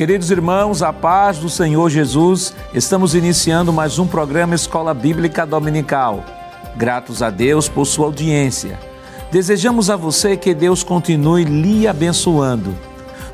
[0.00, 6.24] Queridos irmãos, a paz do Senhor Jesus, estamos iniciando mais um programa Escola Bíblica Dominical.
[6.74, 8.80] Gratos a Deus por sua audiência.
[9.30, 12.74] Desejamos a você que Deus continue lhe abençoando.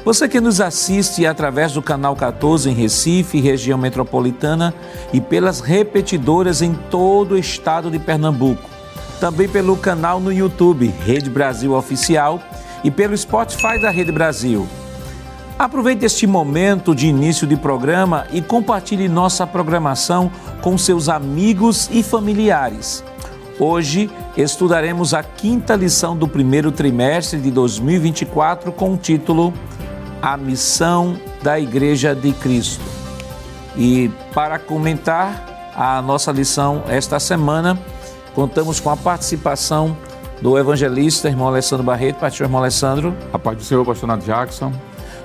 [0.04, 4.74] Você que nos assiste através do canal 14 em Recife, região metropolitana,
[5.12, 8.68] e pelas repetidoras em todo o estado de Pernambuco.
[9.20, 12.42] Também pelo canal no YouTube Rede Brasil Oficial
[12.82, 14.66] e pelo Spotify da Rede Brasil.
[15.58, 22.02] Aproveite este momento de início de programa e compartilhe nossa programação com seus amigos e
[22.02, 23.02] familiares.
[23.58, 29.50] Hoje estudaremos a quinta lição do primeiro trimestre de 2024 com o título
[30.20, 32.84] A Missão da Igreja de Cristo.
[33.74, 37.78] E para comentar a nossa lição esta semana,
[38.34, 39.96] contamos com a participação
[40.42, 43.16] do evangelista irmão Alessandro Barreto, pastor irmão Alessandro.
[43.32, 44.70] A paz do Senhor, pastor Nath Jackson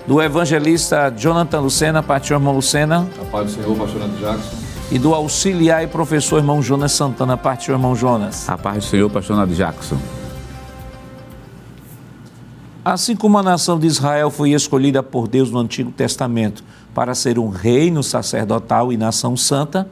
[0.08, 3.08] do evangelista Jonathan Lucena, pastor irmão Lucena.
[3.22, 4.58] A paz do Senhor, pastor André Jackson.
[4.92, 8.50] E do auxiliar e professor irmão Jonas Santana, pastor irmão Jonas.
[8.50, 9.98] A paz do Senhor, pastor André Jackson.
[12.84, 16.64] Assim como a nação de Israel foi escolhida por Deus no Antigo Testamento
[16.96, 19.88] para ser um reino sacerdotal e nação santa,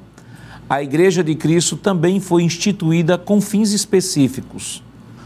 [0.68, 4.84] a Igreja de Cristo também foi instituída com fins específicos.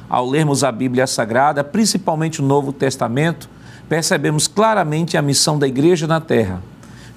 [0.09, 3.49] Ao lermos a Bíblia Sagrada, principalmente o Novo Testamento,
[3.93, 6.63] percebemos claramente a missão da igreja na terra.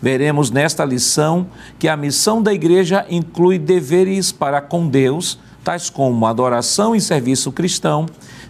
[0.03, 1.47] Veremos nesta lição
[1.79, 7.51] que a missão da igreja inclui deveres para com Deus, tais como adoração e serviço
[7.51, 8.05] cristão,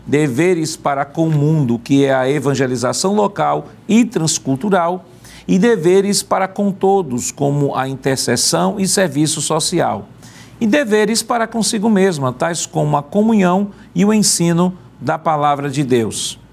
[0.05, 5.05] deveres para com o mundo, que é a evangelização local e transcultural,
[5.47, 10.09] e deveres para com todos, como a intercessão e serviço social,
[10.61, 15.85] e deveres para consigo mesma, tais como a comunhão e o ensino da palavra de
[15.85, 16.45] Deus.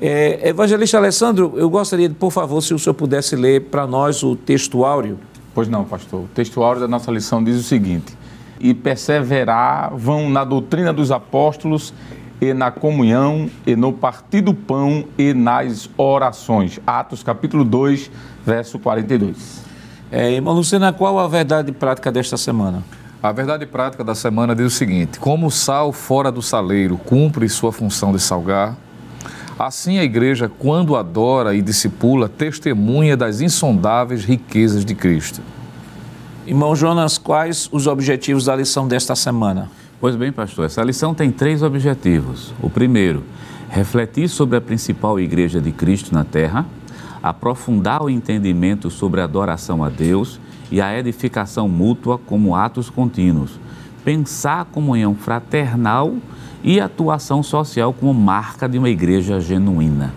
[0.00, 4.36] É, Evangelista Alessandro, eu gostaria, por favor, se o senhor pudesse ler para nós o
[4.36, 5.18] texto áureo.
[5.52, 6.20] Pois não, pastor.
[6.20, 8.16] O texto áureo da nossa lição diz o seguinte:
[8.60, 11.92] E perseverar vão na doutrina dos apóstolos
[12.40, 16.78] e na comunhão e no partir do pão e nas orações.
[16.86, 18.08] Atos capítulo 2,
[18.46, 19.62] verso 42.
[20.12, 22.84] É, irmão Lucena, qual a verdade prática desta semana?
[23.20, 27.48] A verdade prática da semana diz o seguinte: como o sal fora do saleiro cumpre
[27.48, 28.76] sua função de salgar,
[29.58, 35.40] Assim, a igreja, quando adora e discipula, testemunha das insondáveis riquezas de Cristo.
[36.46, 39.68] Irmão Jonas, quais os objetivos da lição desta semana?
[40.00, 42.54] Pois bem, pastor, essa lição tem três objetivos.
[42.62, 43.24] O primeiro,
[43.68, 46.64] refletir sobre a principal igreja de Cristo na terra,
[47.20, 50.38] aprofundar o entendimento sobre a adoração a Deus
[50.70, 53.58] e a edificação mútua como atos contínuos,
[54.04, 56.16] pensar a comunhão fraternal
[56.62, 60.14] e atuação social como marca de uma igreja genuína.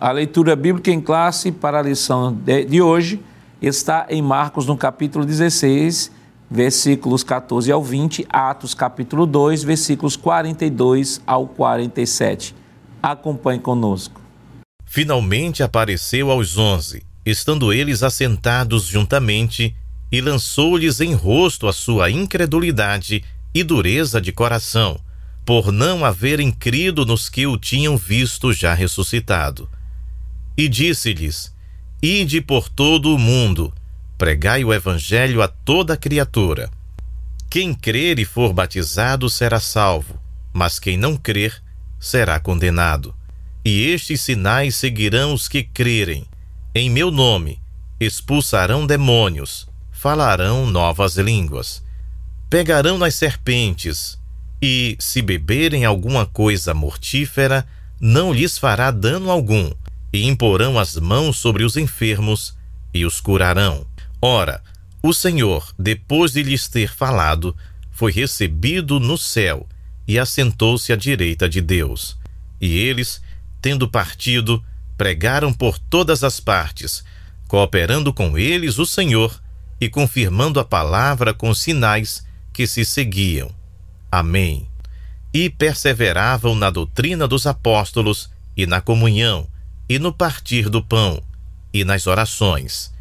[0.00, 3.20] A leitura bíblica em classe para a lição de, hoje
[3.60, 6.10] está em Marcos, no capítulo 16,
[6.50, 12.54] versículos 14 ao 20, Atos, capítulo 2, versículos 42 ao 47.
[13.02, 14.20] Acompanhe conosco.
[14.86, 19.76] Finalmente apareceu aos onze, estando eles assentados juntamente,
[20.10, 23.22] e lançou-lhes em rosto a sua incredulidade
[23.54, 25.00] e dureza de coração,
[25.44, 29.68] por não haverem crido nos que o tinham visto já ressuscitado.
[30.56, 31.54] E disse-lhes:
[32.02, 33.72] Ide por todo o mundo,
[34.18, 36.70] pregai o evangelho a toda criatura.
[37.48, 40.20] Quem crer e for batizado será salvo,
[40.52, 41.62] mas quem não crer
[41.98, 43.14] será condenado.
[43.64, 46.26] E estes sinais seguirão os que crerem.
[46.74, 47.60] Em meu nome
[47.98, 49.68] expulsarão demônios,
[50.00, 51.82] falarão novas línguas
[52.48, 54.18] pegarão nas serpentes,
[54.62, 57.66] e, se beberem alguma coisa mortífera,
[58.00, 59.70] não lhes fará dano algum,
[60.10, 62.56] e imporão as mãos sobre os enfermos
[62.94, 63.86] e os curarão.
[64.22, 64.62] Ora,
[65.02, 67.54] o Senhor, depois de lhes ter falado,
[67.92, 69.68] foi recebido no céu
[70.08, 72.16] e assentou-se à direita de Deus.
[72.58, 73.20] E eles,
[73.60, 74.64] tendo partido,
[74.96, 77.04] pregaram por todas as partes,
[77.46, 79.38] cooperando com eles o Senhor
[79.80, 83.50] e confirmando a palavra com sinais que se seguiam.
[84.12, 84.68] Amém.
[85.32, 89.48] E perseveravam na doutrina dos apóstolos, e na comunhão,
[89.88, 91.22] e no partir do pão,
[91.72, 92.92] e nas orações.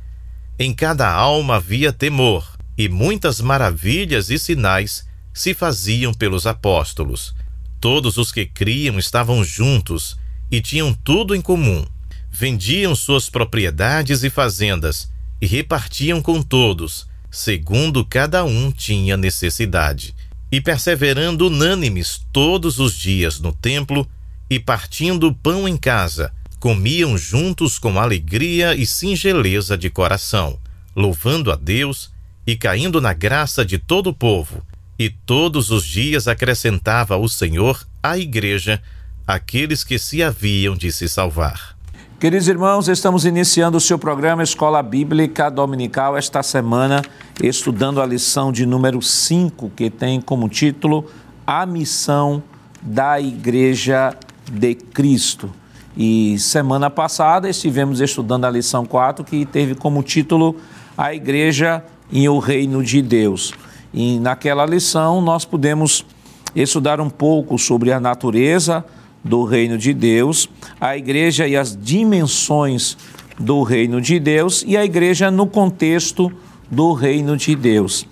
[0.57, 7.35] Em cada alma havia temor, e muitas maravilhas e sinais se faziam pelos apóstolos.
[7.81, 10.17] Todos os que criam estavam juntos
[10.51, 11.85] e tinham tudo em comum.
[12.29, 15.11] Vendiam suas propriedades e fazendas
[15.41, 20.15] e repartiam com todos segundo cada um tinha necessidade,
[20.51, 24.09] e perseverando unânimes todos os dias no templo,
[24.49, 30.57] e partindo pão em casa, comiam juntos com alegria e singeleza de coração,
[30.95, 32.11] louvando a Deus
[32.47, 34.65] e caindo na graça de todo o povo.
[34.97, 38.81] E todos os dias acrescentava o Senhor à igreja
[39.25, 41.78] aqueles que se haviam de se salvar.
[42.19, 47.01] Queridos irmãos, estamos iniciando o seu programa Escola Bíblica Dominical esta semana,
[47.41, 51.05] estudando a lição de número 5, que tem como título
[51.47, 52.43] A Missão
[52.81, 54.17] da Igreja
[54.51, 55.49] de Cristo.
[55.95, 60.57] E semana passada estivemos estudando a lição 4, que teve como título
[60.97, 61.81] A Igreja
[62.11, 63.53] e o Reino de Deus.
[63.93, 66.05] E naquela lição nós pudemos
[66.53, 68.83] estudar um pouco sobre a natureza
[69.23, 70.49] do reino de Deus,
[70.79, 72.97] a igreja e as dimensões
[73.39, 76.31] do reino de Deus e a igreja no contexto
[76.69, 78.05] do reino de Deus.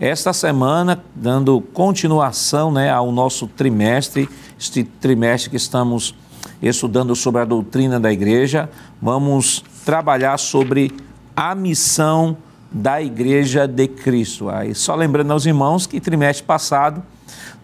[0.00, 4.28] Esta semana, dando continuação né, ao nosso trimestre,
[4.58, 6.14] este trimestre que estamos
[6.62, 8.70] estudando sobre a doutrina da igreja,
[9.02, 10.92] vamos trabalhar sobre
[11.34, 12.36] a missão
[12.70, 14.48] da igreja de Cristo.
[14.48, 17.02] Aí, só lembrando aos irmãos que trimestre passado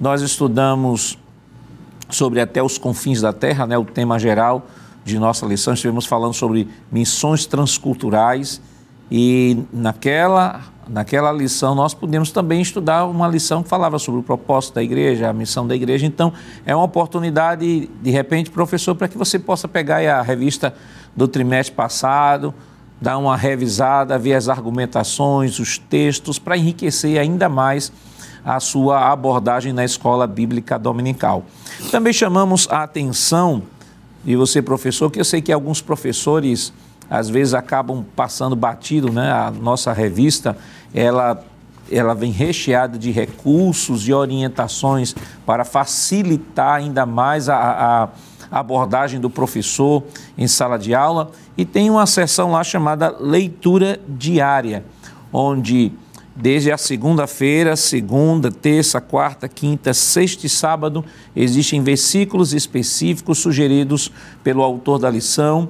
[0.01, 1.19] nós estudamos
[2.11, 4.67] sobre até os confins da terra, né, o tema geral
[5.05, 8.61] de nossa lição, estivemos falando sobre missões transculturais
[9.11, 14.75] e naquela naquela lição nós pudemos também estudar uma lição que falava sobre o propósito
[14.75, 16.07] da igreja, a missão da igreja.
[16.07, 16.33] Então,
[16.65, 20.75] é uma oportunidade, de repente, professor, para que você possa pegar a revista
[21.17, 22.55] do trimestre passado,
[23.01, 27.93] dar uma revisada, ver as argumentações, os textos, para enriquecer ainda mais
[28.45, 31.45] a sua abordagem na escola bíblica dominical.
[31.91, 33.63] Também chamamos a atenção
[34.25, 36.73] de você, professor, que eu sei que alguns professores
[37.09, 39.31] às vezes acabam passando batido, né?
[39.31, 40.57] A nossa revista,
[40.93, 41.43] ela
[41.91, 45.15] ela vem recheada de recursos e orientações
[45.45, 48.09] para facilitar ainda mais a,
[48.51, 50.03] a abordagem do professor
[50.37, 54.83] em sala de aula e tem uma seção lá chamada leitura diária,
[55.31, 55.93] onde
[56.37, 61.05] Desde a segunda-feira, segunda, terça, quarta, quinta, sexta e sábado,
[61.35, 64.11] existem versículos específicos sugeridos
[64.43, 65.69] pelo autor da lição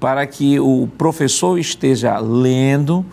[0.00, 3.04] para que o professor esteja lendo,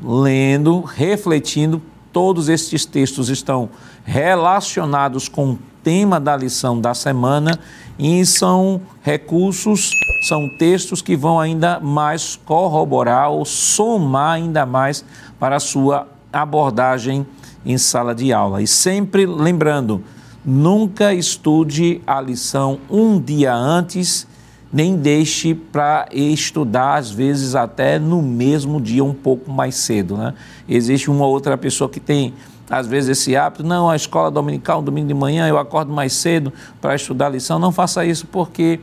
[0.00, 1.82] lendo, refletindo.
[2.12, 3.68] Todos estes textos estão
[4.04, 7.58] relacionados com o tema da lição da semana
[7.98, 9.90] e são recursos,
[10.28, 15.04] são textos que vão ainda mais corroborar ou somar ainda mais
[15.38, 17.26] para a sua abordagem
[17.64, 18.62] em sala de aula.
[18.62, 20.02] E sempre lembrando,
[20.44, 24.26] nunca estude a lição um dia antes,
[24.72, 30.16] nem deixe para estudar, às vezes até no mesmo dia, um pouco mais cedo.
[30.16, 30.34] Né?
[30.68, 32.32] Existe uma outra pessoa que tem,
[32.68, 36.52] às vezes, esse hábito, não, a escola dominical, domingo de manhã, eu acordo mais cedo
[36.80, 37.58] para estudar a lição.
[37.58, 38.78] Não faça isso, porque,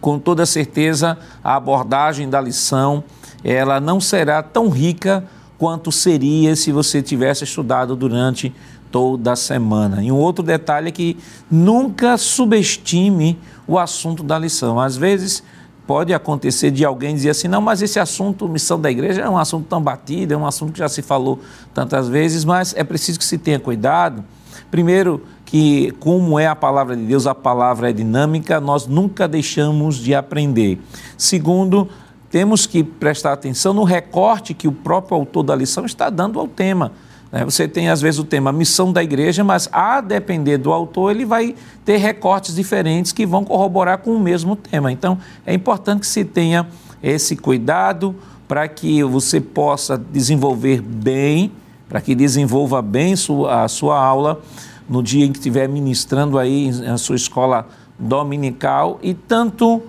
[0.00, 3.04] com toda certeza, a abordagem da lição,
[3.44, 5.24] ela não será tão rica
[5.60, 8.50] quanto seria se você tivesse estudado durante
[8.90, 10.02] toda a semana.
[10.02, 11.18] E um outro detalhe é que
[11.50, 14.80] nunca subestime o assunto da lição.
[14.80, 15.42] Às vezes
[15.86, 19.36] pode acontecer de alguém dizer assim: não, mas esse assunto, missão da igreja, é um
[19.36, 21.38] assunto tão batido, é um assunto que já se falou
[21.74, 24.24] tantas vezes, mas é preciso que se tenha cuidado.
[24.70, 29.96] Primeiro, que como é a palavra de Deus, a palavra é dinâmica, nós nunca deixamos
[29.96, 30.80] de aprender.
[31.18, 31.86] Segundo,
[32.30, 36.46] temos que prestar atenção no recorte que o próprio autor da lição está dando ao
[36.46, 36.92] tema.
[37.32, 37.44] Né?
[37.44, 41.24] Você tem, às vezes, o tema missão da igreja, mas a depender do autor, ele
[41.24, 44.92] vai ter recortes diferentes que vão corroborar com o mesmo tema.
[44.92, 46.68] Então, é importante que se tenha
[47.02, 48.14] esse cuidado
[48.46, 51.52] para que você possa desenvolver bem,
[51.88, 53.14] para que desenvolva bem
[53.48, 54.40] a sua aula
[54.88, 57.68] no dia em que estiver ministrando aí na sua escola
[57.98, 59.82] dominical e tanto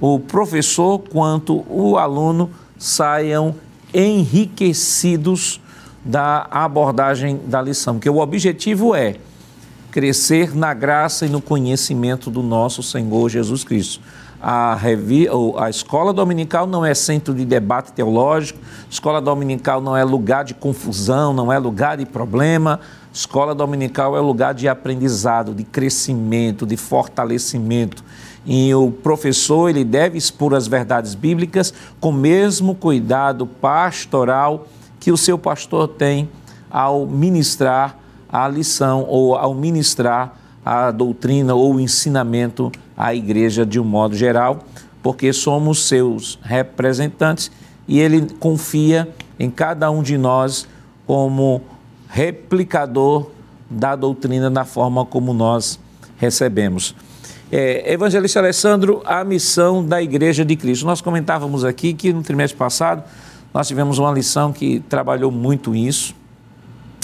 [0.00, 3.54] o professor quanto o aluno saiam
[3.92, 5.60] enriquecidos
[6.04, 9.16] da abordagem da lição, porque o objetivo é
[9.90, 14.00] crescer na graça e no conhecimento do nosso Senhor Jesus Cristo.
[14.42, 15.26] A, revi...
[15.56, 18.58] a escola dominical não é centro de debate teológico,
[18.90, 22.80] escola dominical não é lugar de confusão, não é lugar de problema.
[23.12, 28.04] Escola dominical é lugar de aprendizado, de crescimento, de fortalecimento.
[28.46, 34.66] E o professor ele deve expor as verdades bíblicas com o mesmo cuidado pastoral
[35.00, 36.28] que o seu pastor tem
[36.70, 37.98] ao ministrar
[38.28, 44.16] a lição ou ao ministrar a doutrina ou o ensinamento à igreja de um modo
[44.16, 44.60] geral,
[45.02, 47.50] porque somos seus representantes
[47.86, 49.08] e ele confia
[49.38, 50.66] em cada um de nós
[51.06, 51.60] como
[52.08, 53.30] replicador
[53.68, 55.78] da doutrina da forma como nós
[56.16, 56.94] recebemos.
[57.50, 60.86] É, Evangelista Alessandro, a missão da Igreja de Cristo.
[60.86, 63.04] Nós comentávamos aqui que no trimestre passado
[63.52, 66.14] nós tivemos uma lição que trabalhou muito isso,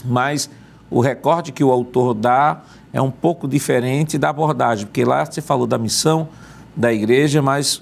[0.05, 0.51] mas
[0.91, 2.63] o recorte que o autor dá
[2.93, 6.29] é um pouco diferente da abordagem, porque lá você falou da missão
[6.75, 7.81] da igreja, mas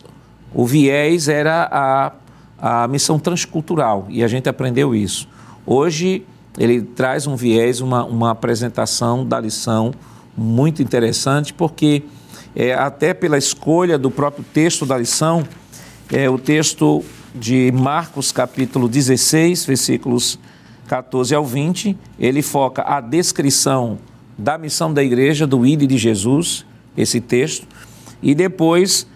[0.52, 5.28] o viés era a, a missão transcultural e a gente aprendeu isso.
[5.64, 6.26] Hoje
[6.58, 9.92] ele traz um viés, uma, uma apresentação da lição
[10.36, 12.02] muito interessante, porque
[12.58, 15.46] é, até pela escolha do próprio texto da lição,
[16.12, 20.40] é, o texto de Marcos capítulo 16, versículos
[20.88, 23.96] 14 ao 20, ele foca a descrição
[24.36, 27.64] da missão da igreja, do ID de Jesus, esse texto,
[28.20, 29.06] e depois,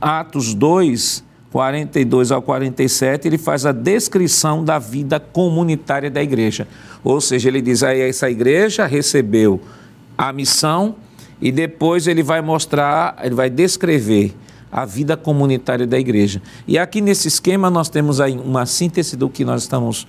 [0.00, 6.66] Atos 2, 42 ao 47, ele faz a descrição da vida comunitária da igreja.
[7.04, 9.60] Ou seja, ele diz aí essa igreja recebeu
[10.16, 10.96] a missão
[11.40, 14.34] e depois ele vai mostrar, ele vai descrever
[14.70, 16.42] a vida comunitária da igreja.
[16.66, 20.06] E aqui nesse esquema nós temos aí uma síntese do que nós estamos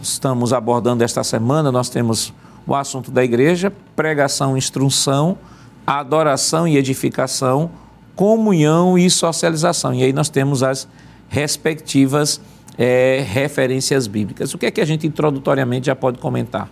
[0.00, 1.72] estamos abordando esta semana.
[1.72, 2.32] Nós temos
[2.66, 5.36] o assunto da igreja, pregação, instrução,
[5.86, 7.70] adoração e edificação,
[8.14, 9.94] comunhão e socialização.
[9.94, 10.86] E aí nós temos as
[11.28, 12.40] respectivas
[12.78, 14.52] é, referências bíblicas.
[14.54, 16.68] O que é que a gente introdutoriamente já pode comentar?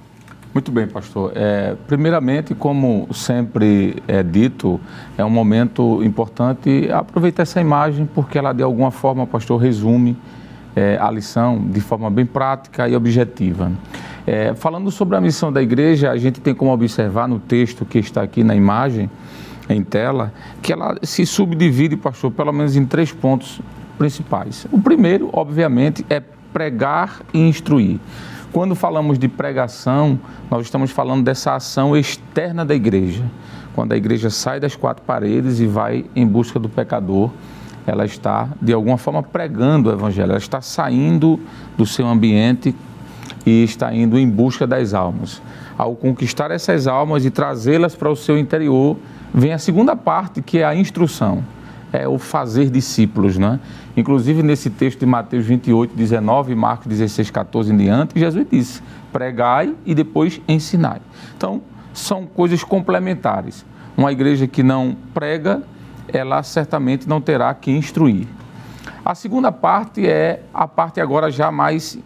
[0.54, 1.32] Muito bem, pastor.
[1.35, 4.78] É, primeiramente, como sempre é dito,
[5.16, 10.14] é um momento importante aproveitar essa imagem, porque ela de alguma forma, pastor, resume
[10.76, 13.73] é, a lição de forma bem prática e objetiva.
[14.26, 17.99] É, falando sobre a missão da igreja, a gente tem como observar no texto que
[17.99, 19.11] está aqui na imagem,
[19.71, 23.59] em tela, que ela se subdivide, pastor, pelo menos em três pontos
[23.97, 24.66] principais.
[24.71, 26.21] O primeiro, obviamente, é
[26.52, 27.99] pregar e instruir.
[28.52, 33.25] Quando falamos de pregação, nós estamos falando dessa ação externa da igreja.
[33.75, 37.30] Quando a igreja sai das quatro paredes e vai em busca do pecador,
[37.87, 41.40] ela está, de alguma forma, pregando o evangelho, ela está saindo
[41.78, 42.76] do seu ambiente
[43.47, 45.40] e está indo em busca das almas.
[45.78, 48.99] Ao conquistar essas almas e trazê-las para o seu interior,
[49.32, 51.42] vem a segunda parte, que é a instrução
[51.92, 53.61] é o fazer discípulos, né?
[53.97, 58.83] Inclusive nesse texto de Mateus 28, 19, Marcos 16, 14 em diante, Jesus disse:
[59.13, 61.01] pregai e depois ensinai.
[61.37, 61.61] Então,
[61.93, 63.67] são coisas complementares.
[63.97, 65.63] Uma igreja que não prega,
[66.09, 68.27] ela certamente não terá que instruir.
[69.05, 71.99] A segunda parte é a parte agora já mais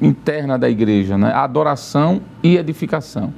[0.00, 1.32] interna da igreja, né?
[1.32, 3.32] A adoração e edificação.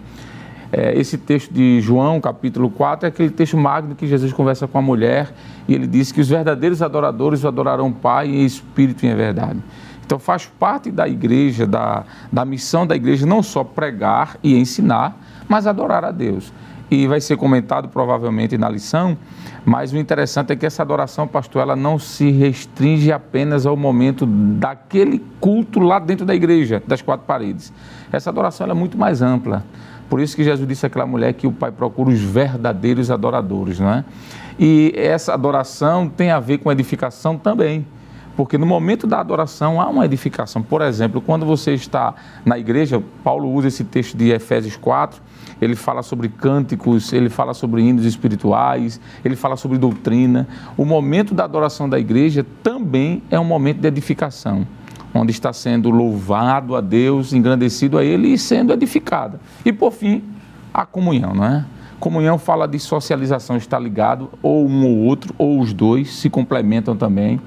[0.70, 4.78] É, esse texto de João, capítulo 4, é aquele texto magno que Jesus conversa com
[4.78, 5.32] a mulher
[5.66, 9.62] e ele diz que os verdadeiros adoradores o adorarão Pai em espírito e em verdade.
[10.04, 15.16] Então faz parte da igreja, da, da missão da igreja, não só pregar e ensinar,
[15.48, 16.52] mas adorar a Deus.
[16.90, 19.18] E vai ser comentado provavelmente na lição,
[19.66, 24.24] mas o interessante é que essa adoração, pastor, ela não se restringe apenas ao momento
[24.24, 27.70] daquele culto lá dentro da igreja, das quatro paredes.
[28.10, 29.62] Essa adoração é muito mais ampla.
[30.08, 33.90] Por isso que Jesus disse àquela mulher que o Pai procura os verdadeiros adoradores, não
[33.90, 34.04] é?
[34.58, 37.86] E essa adoração tem a ver com edificação também.
[38.34, 40.62] Porque no momento da adoração há uma edificação.
[40.62, 45.20] Por exemplo, quando você está na igreja, Paulo usa esse texto de Efésios 4,
[45.60, 50.46] ele fala sobre cânticos, ele fala sobre hinos espirituais, ele fala sobre doutrina.
[50.76, 54.66] O momento da adoração da igreja também é um momento de edificação
[55.18, 59.40] onde está sendo louvado a Deus, engrandecido a Ele e sendo edificada.
[59.64, 60.22] E por fim,
[60.72, 61.64] a comunhão, não é?
[61.98, 66.96] Comunhão fala de socialização, está ligado, ou um ou outro, ou os dois se complementam
[66.96, 67.40] também.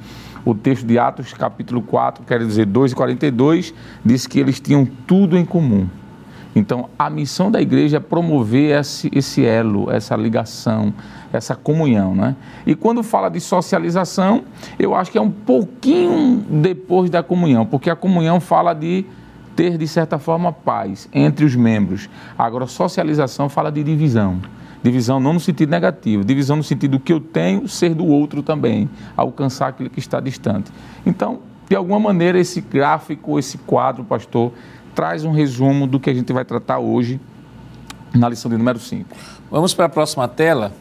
[0.43, 3.73] O texto de Atos, capítulo 4, quer dizer 2 e 42,
[4.03, 5.87] diz que eles tinham tudo em comum.
[6.53, 10.93] Então, a missão da igreja é promover esse, esse elo, essa ligação,
[11.33, 12.15] essa comunhão.
[12.15, 12.35] Né?
[12.65, 14.43] E quando fala de socialização,
[14.77, 19.05] eu acho que é um pouquinho depois da comunhão, porque a comunhão fala de
[19.55, 22.09] ter, de certa forma, paz entre os membros.
[22.38, 24.39] Agora, socialização fala de divisão.
[24.83, 28.41] Divisão não no sentido negativo, divisão no sentido do que eu tenho ser do outro
[28.41, 30.71] também, alcançar aquele que está distante.
[31.05, 34.51] Então, de alguma maneira, esse gráfico, esse quadro, pastor,
[34.95, 37.19] traz um resumo do que a gente vai tratar hoje
[38.13, 39.07] na lição de número 5.
[39.50, 40.73] Vamos para a próxima tela.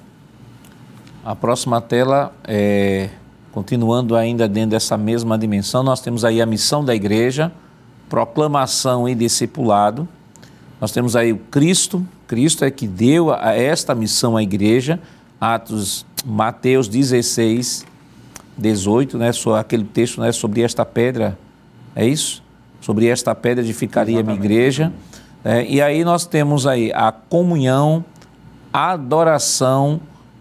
[1.22, 3.10] A próxima tela, é,
[3.52, 7.52] continuando ainda dentro dessa mesma dimensão, nós temos aí a missão da igreja,
[8.08, 10.08] proclamação e discipulado.
[10.80, 14.98] Nós temos aí o Cristo, Cristo é que deu a esta missão à igreja,
[15.38, 17.84] Atos, Mateus 16,
[18.56, 21.38] 18, né, aquele texto né, sobre esta pedra,
[21.94, 22.42] é isso?
[22.80, 24.90] Sobre esta pedra edificaria a minha igreja.
[25.44, 28.02] É, e aí nós temos aí a comunhão,
[28.72, 30.00] a adoração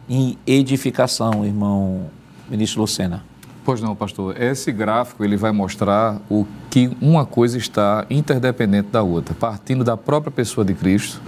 [0.09, 2.09] e edificação, irmão
[2.49, 3.23] ministro Lucena.
[3.63, 4.41] Pois não, pastor.
[4.41, 9.95] Esse gráfico ele vai mostrar o que uma coisa está interdependente da outra, partindo da
[9.95, 11.21] própria pessoa de Cristo,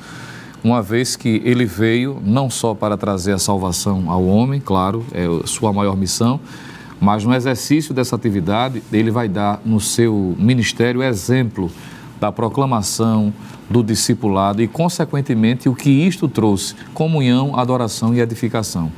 [0.63, 5.25] uma vez que ele veio não só para trazer a salvação ao homem, claro, é
[5.45, 6.39] sua maior missão,
[6.99, 11.71] mas no exercício dessa atividade, ele vai dar no seu ministério exemplo
[12.21, 13.33] da proclamação,
[13.67, 18.91] do discipulado e, consequentemente, o que isto trouxe: comunhão, adoração e edificação.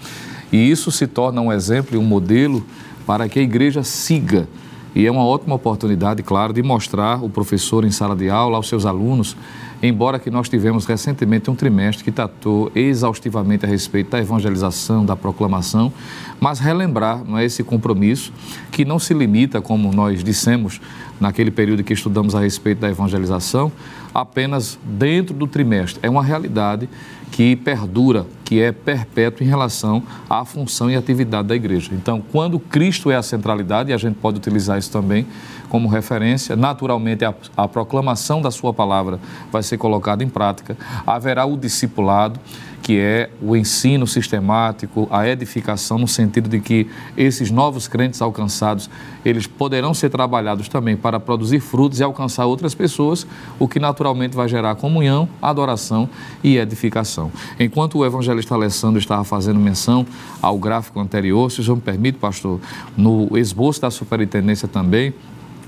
[0.52, 2.64] E isso se torna um exemplo e um modelo
[3.08, 4.48] para que a igreja siga.
[4.94, 8.68] E é uma ótima oportunidade, claro, de mostrar o professor em sala de aula aos
[8.68, 9.36] seus alunos,
[9.84, 15.14] embora que nós tivemos recentemente um trimestre que tratou exaustivamente a respeito da evangelização, da
[15.14, 15.92] proclamação,
[16.40, 18.32] mas relembrar não é, esse compromisso
[18.72, 20.80] que não se limita, como nós dissemos
[21.20, 23.74] naquele período que estudamos a respeito da evangelização,
[24.16, 26.00] apenas dentro do trimestre.
[26.02, 26.88] É uma realidade
[27.30, 31.90] que perdura, que é perpétuo em relação à função e atividade da igreja.
[31.92, 35.26] Então, quando Cristo é a centralidade, e a gente pode utilizar isso também
[35.74, 39.20] como referência, naturalmente a, a proclamação da sua palavra
[39.52, 42.40] vai ser colocada em prática, haverá o discipulado
[42.84, 48.90] que é o ensino sistemático, a edificação, no sentido de que esses novos crentes alcançados,
[49.24, 53.26] eles poderão ser trabalhados também para produzir frutos e alcançar outras pessoas,
[53.58, 56.10] o que naturalmente vai gerar comunhão, adoração
[56.44, 57.32] e edificação.
[57.58, 60.06] Enquanto o evangelista Alessandro estava fazendo menção
[60.42, 62.60] ao gráfico anterior, se o senhor me permite, pastor,
[62.98, 65.14] no esboço da superintendência também,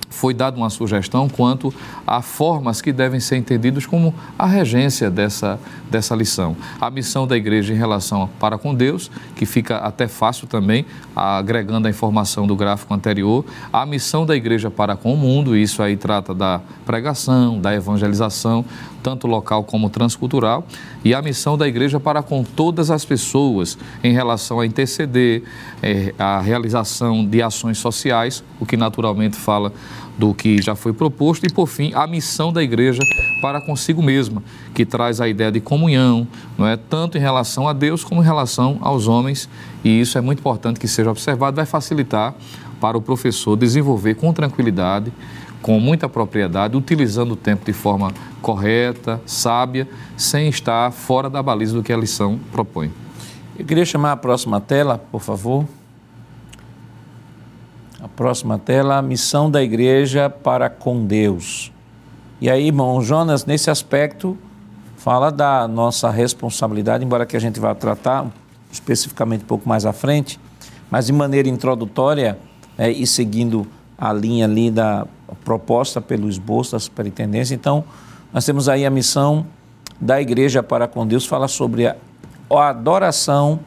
[0.10, 1.74] foi dada uma sugestão quanto
[2.06, 5.60] a formas que devem ser entendidas como a regência dessa,
[5.90, 6.56] dessa lição.
[6.80, 10.86] A missão da igreja em relação para com Deus, que fica até fácil também,
[11.16, 13.46] agregando a informação do gráfico anterior.
[13.72, 18.66] A missão da igreja para com o mundo, isso aí trata da pregação, da evangelização,
[19.06, 20.66] tanto local como transcultural,
[21.04, 25.44] e a missão da igreja para com todas as pessoas em relação a interceder,
[25.84, 29.72] é, a realização de ações sociais, o que naturalmente fala
[30.18, 33.04] do que já foi proposto, e por fim, a missão da igreja
[33.44, 34.42] para consigo mesma,
[34.74, 36.28] que traz a ideia de comunhão,
[36.58, 39.48] não é tanto em relação a Deus como em relação aos homens,
[39.84, 42.34] e isso é muito importante que seja observado, vai facilitar
[42.82, 45.14] para o professor desenvolver com tranquilidade
[45.66, 51.74] com muita propriedade, utilizando o tempo de forma correta, sábia, sem estar fora da baliza
[51.74, 52.92] do que a lição propõe.
[53.58, 55.66] Eu queria chamar a próxima tela, por favor.
[58.00, 61.72] A próxima tela, a missão da igreja para com Deus.
[62.40, 64.38] E aí, irmão Jonas, nesse aspecto,
[64.98, 68.28] fala da nossa responsabilidade, embora que a gente vá tratar
[68.72, 70.40] especificamente um pouco mais à frente,
[70.92, 72.38] mas de maneira introdutória
[72.78, 73.66] é, e seguindo
[73.98, 75.08] a linha ali da
[75.44, 77.56] proposta pelo esboço da superintendência.
[77.56, 77.84] Então,
[78.34, 79.46] nós temos aí a missão
[80.00, 81.96] da igreja para com Deus, fala sobre a,
[82.52, 83.60] a adoração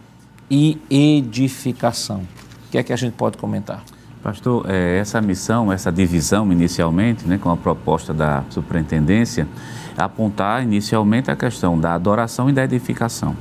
[0.51, 2.21] e edificação.
[2.67, 3.83] O que é que a gente pode comentar?
[4.23, 9.49] Pastor, é, essa missão, essa divisão inicialmente, né, com a proposta da superintendência,
[9.97, 13.37] apontar inicialmente a questão da adoração e da edificação.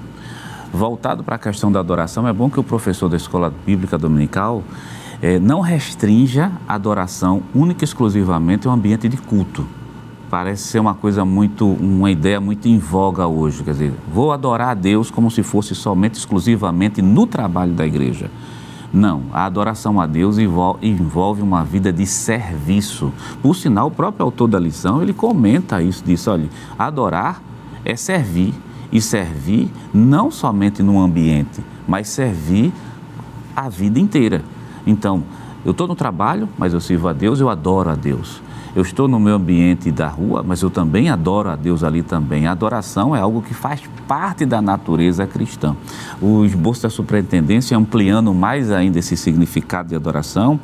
[0.71, 4.63] Voltado para a questão da adoração, é bom que o professor da Escola Bíblica Dominical
[5.21, 9.65] é, não restrinja a adoração única e exclusivamente ao ambiente de culto.
[10.30, 13.63] Parece ser uma coisa muito, uma ideia muito em voga hoje.
[13.63, 18.30] Quer dizer, vou adorar a Deus como se fosse somente, exclusivamente no trabalho da igreja.
[18.93, 23.12] Não, a adoração a Deus envolve uma vida de serviço.
[23.41, 27.41] Por sinal, o próprio autor da lição, ele comenta isso, diz, olha, adorar
[27.84, 28.53] é servir,
[28.91, 32.71] e servir não somente no ambiente, mas servir
[33.56, 34.43] a vida inteira.
[34.88, 35.23] Então,
[35.65, 38.41] eu estou no trabalho, mas eu sirvo a Deus, eu adoro a Deus.
[38.73, 42.47] Eu estou no meu ambiente da rua, mas eu também adoro a Deus ali também.
[42.47, 45.76] A adoração é algo que faz parte da natureza cristã.
[46.21, 50.60] O esboço da superintendência, ampliando mais ainda esse significado de adoração,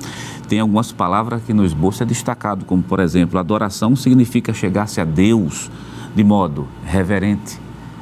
[0.48, 5.06] tem algumas palavras que no esboço é destacado, como por exemplo, adoração significa chegar-se a
[5.06, 5.72] Deus
[6.16, 7.60] de modo reverente,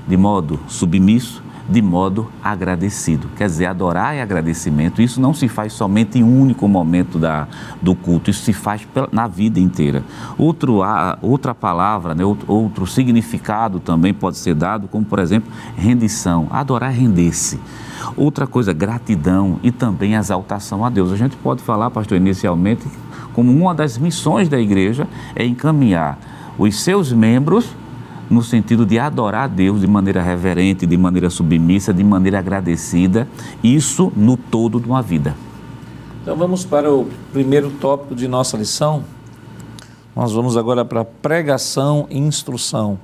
[0.07, 3.29] de modo submisso, de modo agradecido.
[3.35, 5.01] Quer dizer, adorar é agradecimento.
[5.01, 7.47] Isso não se faz somente em um único momento da,
[7.81, 10.03] do culto, isso se faz na vida inteira.
[10.37, 10.79] Outro,
[11.21, 16.47] outra palavra, né, outro, outro significado também pode ser dado, como por exemplo, rendição.
[16.51, 17.59] Adorar é render-se.
[18.17, 21.11] Outra coisa, gratidão e também exaltação a Deus.
[21.11, 22.87] A gente pode falar, pastor, inicialmente,
[23.33, 26.17] como uma das missões da igreja é encaminhar
[26.57, 27.75] os seus membros
[28.31, 33.27] no sentido de adorar a Deus de maneira reverente, de maneira submissa, de maneira agradecida,
[33.61, 35.35] isso no todo de uma vida.
[36.21, 39.03] Então vamos para o primeiro tópico de nossa lição.
[40.15, 42.97] Nós vamos agora para pregação e instrução,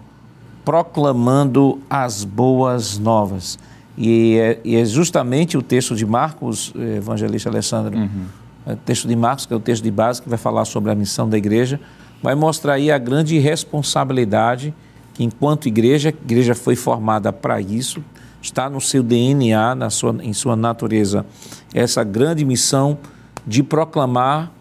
[0.63, 3.59] proclamando as boas novas.
[3.97, 8.73] E é, e é justamente o texto de Marcos, eh, evangelista Alessandro, uhum.
[8.73, 10.95] o texto de Marcos, que é o texto de base que vai falar sobre a
[10.95, 11.79] missão da igreja,
[12.21, 14.73] vai mostrar aí a grande responsabilidade
[15.17, 18.03] que, enquanto igreja, a igreja foi formada para isso,
[18.39, 21.25] está no seu DNA, na sua, em sua natureza,
[21.73, 22.99] essa grande missão
[23.45, 24.51] de proclamar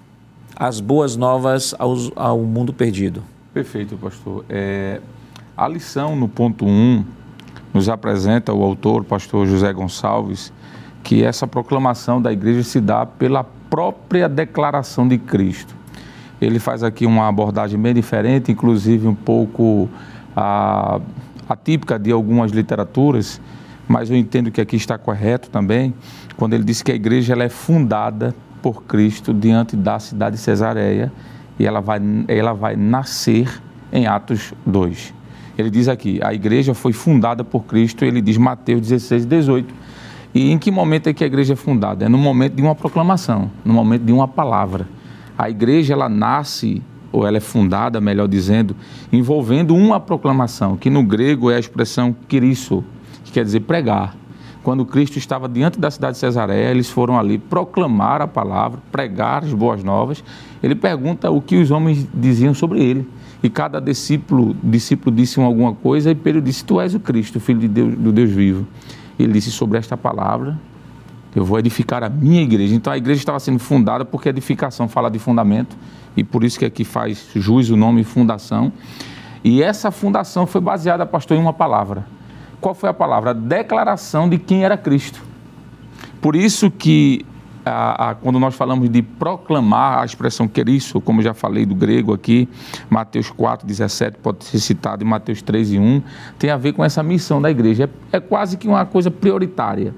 [0.58, 3.22] as boas novas aos, ao mundo perdido.
[3.52, 4.46] Perfeito, pastor.
[4.48, 5.02] É,
[5.54, 7.04] a lição no ponto 1 um,
[7.74, 10.50] nos apresenta o autor, pastor José Gonçalves,
[11.02, 15.76] que essa proclamação da igreja se dá pela própria declaração de Cristo.
[16.40, 19.90] Ele faz aqui uma abordagem bem diferente, inclusive um pouco
[20.36, 21.00] a,
[21.48, 23.40] atípica de algumas literaturas,
[23.88, 25.94] mas eu entendo que aqui está correto também,
[26.36, 30.42] quando ele diz que a igreja ela é fundada por Cristo diante da cidade de
[30.42, 31.12] Cesareia
[31.58, 35.14] e ela vai, ela vai nascer em Atos 2.
[35.56, 39.74] Ele diz aqui, a igreja foi fundada por Cristo, ele diz Mateus 16, 18.
[40.34, 42.04] E em que momento é que a igreja é fundada?
[42.04, 44.86] É no momento de uma proclamação, no momento de uma palavra.
[45.38, 46.82] A igreja ela nasce
[47.16, 48.76] ou ela é fundada, melhor dizendo,
[49.10, 52.84] envolvendo uma proclamação, que no grego é a expressão kirisso,
[53.24, 54.14] que quer dizer pregar.
[54.62, 59.44] Quando Cristo estava diante da cidade de Cesareia, eles foram ali proclamar a palavra, pregar
[59.44, 60.22] as boas novas.
[60.62, 63.08] Ele pergunta o que os homens diziam sobre ele.
[63.42, 67.60] E cada discípulo, discípulo disse alguma coisa, e Pedro disse: Tu és o Cristo, filho
[67.60, 68.66] de Deus, do Deus vivo.
[69.18, 70.58] Ele disse sobre esta palavra:
[71.36, 72.74] Eu vou edificar a minha igreja.
[72.74, 75.76] Então a igreja estava sendo fundada porque edificação fala de fundamento
[76.16, 78.72] e por isso que aqui faz jus o nome fundação.
[79.44, 82.06] E essa fundação foi baseada, pastor, em uma palavra.
[82.58, 83.30] Qual foi a palavra?
[83.30, 85.22] A declaração de quem era Cristo.
[86.22, 87.26] Por isso que
[87.66, 92.14] a, a, quando nós falamos de proclamar a expressão queriço, como já falei do grego
[92.14, 92.48] aqui,
[92.88, 96.02] Mateus 4, 17 pode ser citado em Mateus 3 e 1,
[96.38, 97.90] tem a ver com essa missão da igreja.
[98.10, 99.92] É, é quase que uma coisa prioritária.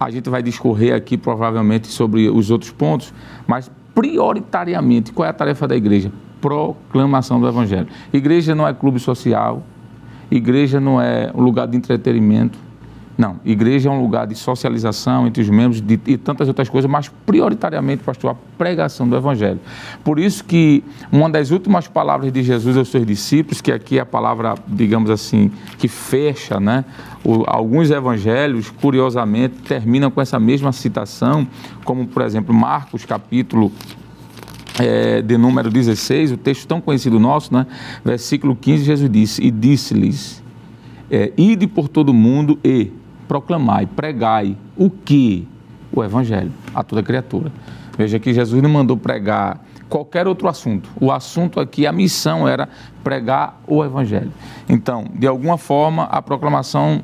[0.00, 3.12] A gente vai discorrer aqui provavelmente sobre os outros pontos,
[3.46, 6.10] mas prioritariamente, qual é a tarefa da igreja?
[6.40, 7.86] Proclamação do Evangelho.
[8.10, 9.62] Igreja não é clube social,
[10.30, 12.58] igreja não é um lugar de entretenimento.
[13.20, 16.90] Não, igreja é um lugar de socialização entre os membros de, e tantas outras coisas,
[16.90, 19.60] mas prioritariamente, pastor, a pregação do Evangelho.
[20.02, 24.00] Por isso que uma das últimas palavras de Jesus aos seus discípulos, que aqui é
[24.00, 26.82] a palavra, digamos assim, que fecha, né?
[27.22, 31.46] O, alguns evangelhos, curiosamente, terminam com essa mesma citação,
[31.84, 33.70] como, por exemplo, Marcos, capítulo
[34.78, 37.66] é, de número 16, o texto tão conhecido nosso, né?
[38.02, 40.42] Versículo 15, Jesus disse, e disse-lhes,
[41.10, 42.92] é, ide por todo mundo e
[43.30, 45.46] proclamai, pregai o que?
[45.92, 47.52] O Evangelho a toda criatura.
[47.96, 50.90] Veja que Jesus não mandou pregar qualquer outro assunto.
[51.00, 52.68] O assunto aqui, a missão era
[53.04, 54.32] pregar o Evangelho.
[54.68, 57.02] Então, de alguma forma, a proclamação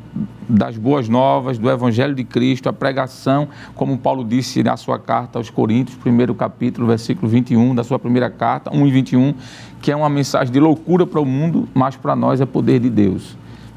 [0.49, 5.39] das boas novas, do Evangelho de Cristo, a pregação, como Paulo disse na sua carta
[5.39, 9.35] aos Coríntios, primeiro capítulo, versículo 21 da sua primeira carta, 1 e 21,
[9.81, 12.91] que é uma mensagem de loucura para o mundo, mas para nós é poder de
[12.91, 13.37] Deus.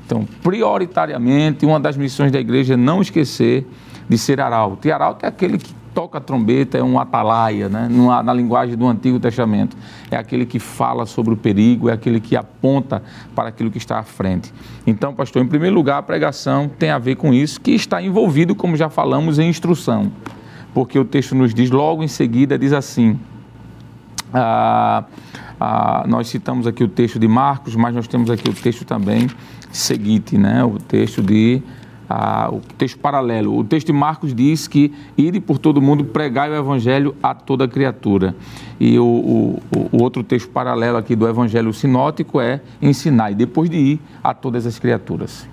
[0.10, 3.68] Então, prioritariamente, uma das missões da igreja é não esquecer
[4.10, 4.88] de ser arauto.
[4.88, 7.88] E arauto é aquele que toca trombeta, é um atalaia, né?
[7.92, 9.78] na, na linguagem do Antigo Testamento.
[10.10, 13.04] É aquele que fala sobre o perigo, é aquele que aponta
[13.36, 14.52] para aquilo que está à frente.
[14.88, 18.56] Então, pastor, em primeiro lugar, a pregação tem a ver com isso, que está envolvido,
[18.56, 20.12] como já falamos, em instrução.
[20.74, 23.20] Porque o texto nos diz, logo em seguida, diz assim.
[24.34, 25.04] Ah,
[25.60, 29.28] ah, nós citamos aqui o texto de Marcos, mas nós temos aqui o texto também
[29.72, 30.64] seguinte, né?
[30.64, 31.62] o texto de
[32.10, 33.56] ah, o texto paralelo.
[33.56, 37.68] O texto de Marcos diz que ide por todo mundo pregar o evangelho a toda
[37.68, 38.36] criatura.
[38.80, 43.70] E o, o, o, outro texto paralelo aqui do evangelho sinótico é ensinar, e depois
[43.70, 45.48] de ir a todas as criaturas.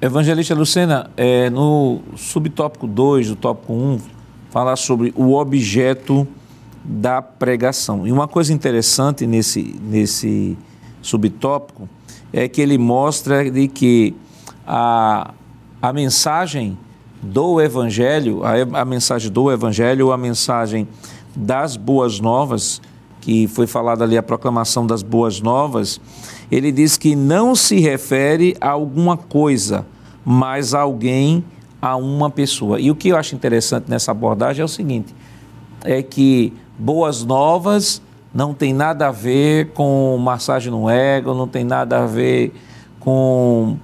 [0.00, 3.98] Evangelista Lucena, é, no subtópico 2 do tópico 1, um,
[4.50, 6.28] fala sobre o objeto
[6.84, 8.06] da pregação.
[8.06, 10.56] E uma coisa interessante nesse, nesse
[11.02, 11.88] subtópico
[12.32, 14.14] é que ele mostra de que
[14.66, 15.32] a,
[15.80, 16.76] a mensagem
[17.22, 20.86] do Evangelho, a, a mensagem do Evangelho, a mensagem
[21.34, 22.80] das boas novas,
[23.20, 26.00] que foi falada ali a proclamação das boas novas,
[26.50, 29.84] ele diz que não se refere a alguma coisa,
[30.24, 31.44] mas a alguém,
[31.82, 32.80] a uma pessoa.
[32.80, 35.14] E o que eu acho interessante nessa abordagem é o seguinte:
[35.84, 38.00] é que boas novas
[38.36, 42.52] não tem nada a ver com massagem no ego, não tem nada a ver
[43.00, 43.78] com,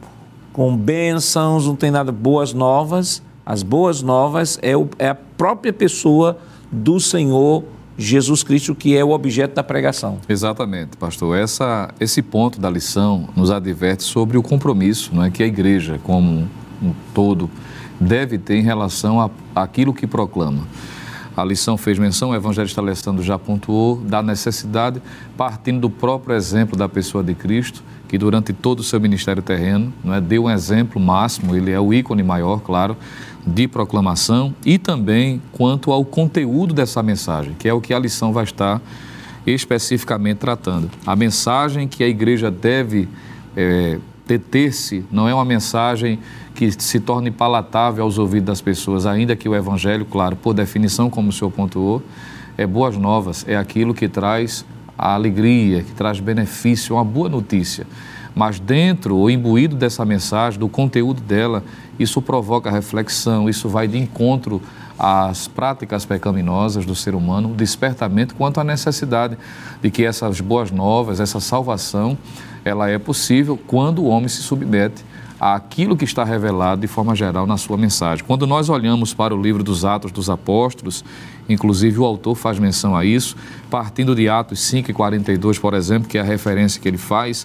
[0.52, 2.12] com bênçãos, não tem nada.
[2.12, 6.36] Boas novas, as boas novas é, o, é a própria pessoa
[6.70, 7.64] do Senhor
[7.96, 10.18] Jesus Cristo que é o objeto da pregação.
[10.28, 11.38] Exatamente, pastor.
[11.38, 15.98] Essa, esse ponto da lição nos adverte sobre o compromisso não é, que a igreja,
[16.04, 16.46] como
[16.82, 17.48] um todo
[17.98, 20.66] deve ter em relação àquilo que proclama.
[21.36, 25.00] A lição fez menção, o evangelista Alessandro já pontuou, da necessidade,
[25.36, 29.92] partindo do próprio exemplo da pessoa de Cristo, que durante todo o seu ministério terreno
[30.04, 32.96] não é, deu um exemplo máximo, ele é o ícone maior, claro,
[33.46, 38.32] de proclamação e também quanto ao conteúdo dessa mensagem, que é o que a lição
[38.32, 38.80] vai estar
[39.46, 40.90] especificamente tratando.
[41.06, 43.08] A mensagem que a igreja deve
[43.56, 46.18] é, deter-se não é uma mensagem
[46.54, 51.10] que se torne palatável aos ouvidos das pessoas, ainda que o evangelho, claro, por definição,
[51.10, 52.02] como o senhor pontuou,
[52.56, 54.64] é boas novas, é aquilo que traz
[54.96, 57.86] a alegria, que traz benefício, uma boa notícia.
[58.34, 61.62] Mas dentro ou imbuído dessa mensagem, do conteúdo dela,
[61.98, 64.60] isso provoca reflexão, isso vai de encontro
[65.02, 69.36] às práticas pecaminosas do ser humano, o despertamento quanto à necessidade
[69.82, 72.16] de que essas boas novas, essa salvação,
[72.64, 75.04] ela é possível quando o homem se submete
[75.40, 78.24] àquilo que está revelado de forma geral na sua mensagem.
[78.24, 81.04] Quando nós olhamos para o livro dos Atos dos Apóstolos,
[81.48, 83.34] inclusive o autor faz menção a isso,
[83.68, 87.44] partindo de Atos 5 e 42, por exemplo, que é a referência que ele faz,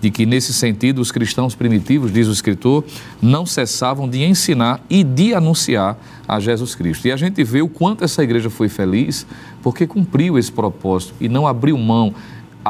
[0.00, 2.84] de que, nesse sentido, os cristãos primitivos, diz o escritor,
[3.20, 7.08] não cessavam de ensinar e de anunciar a Jesus Cristo.
[7.08, 9.26] E a gente vê o quanto essa igreja foi feliz
[9.62, 12.14] porque cumpriu esse propósito e não abriu mão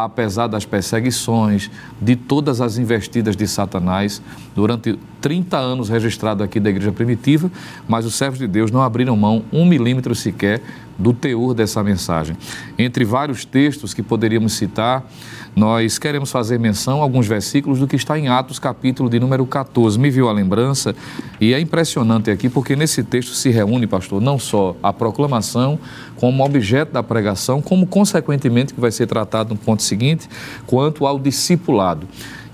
[0.05, 4.23] apesar das perseguições, de todas as investidas de Satanás,
[4.55, 7.51] durante 30 anos registrado aqui da igreja primitiva,
[7.89, 10.63] mas os servos de Deus não abriram mão um milímetro sequer
[10.99, 12.37] do teor dessa mensagem.
[12.79, 15.09] Entre vários textos que poderíamos citar,
[15.57, 19.45] nós queremos fazer menção a alguns versículos do que está em Atos, capítulo de número
[19.47, 19.99] 14.
[19.99, 20.95] Me viu a lembrança?
[21.41, 25.79] E é impressionante aqui, porque nesse texto se reúne, pastor, não só a proclamação
[26.17, 30.29] como objeto da pregação, como consequentemente, que vai ser tratado no ponto seguinte,
[30.67, 32.07] quanto ao discipulado.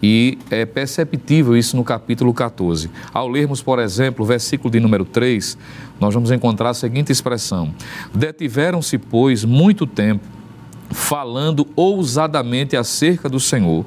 [0.02, 2.90] E é perceptível isso no capítulo 14.
[3.12, 5.56] Ao lermos, por exemplo, o versículo de número 3,
[5.98, 7.74] nós vamos encontrar a seguinte expressão:
[8.14, 10.33] Detiveram-se, pois, muito tempo
[10.94, 13.84] falando ousadamente acerca do Senhor,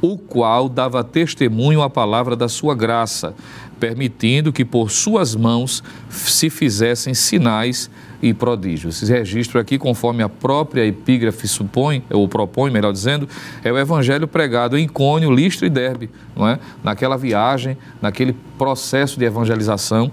[0.00, 3.34] o qual dava testemunho à palavra da sua graça,
[3.78, 7.90] permitindo que por suas mãos se fizessem sinais
[8.22, 9.02] e prodígios.
[9.02, 13.28] Esse registro aqui, conforme a própria epígrafe supõe, ou propõe, melhor dizendo,
[13.62, 16.58] é o evangelho pregado em Cônio, Listra e Derbe, não é?
[16.82, 20.10] naquela viagem, naquele processo de evangelização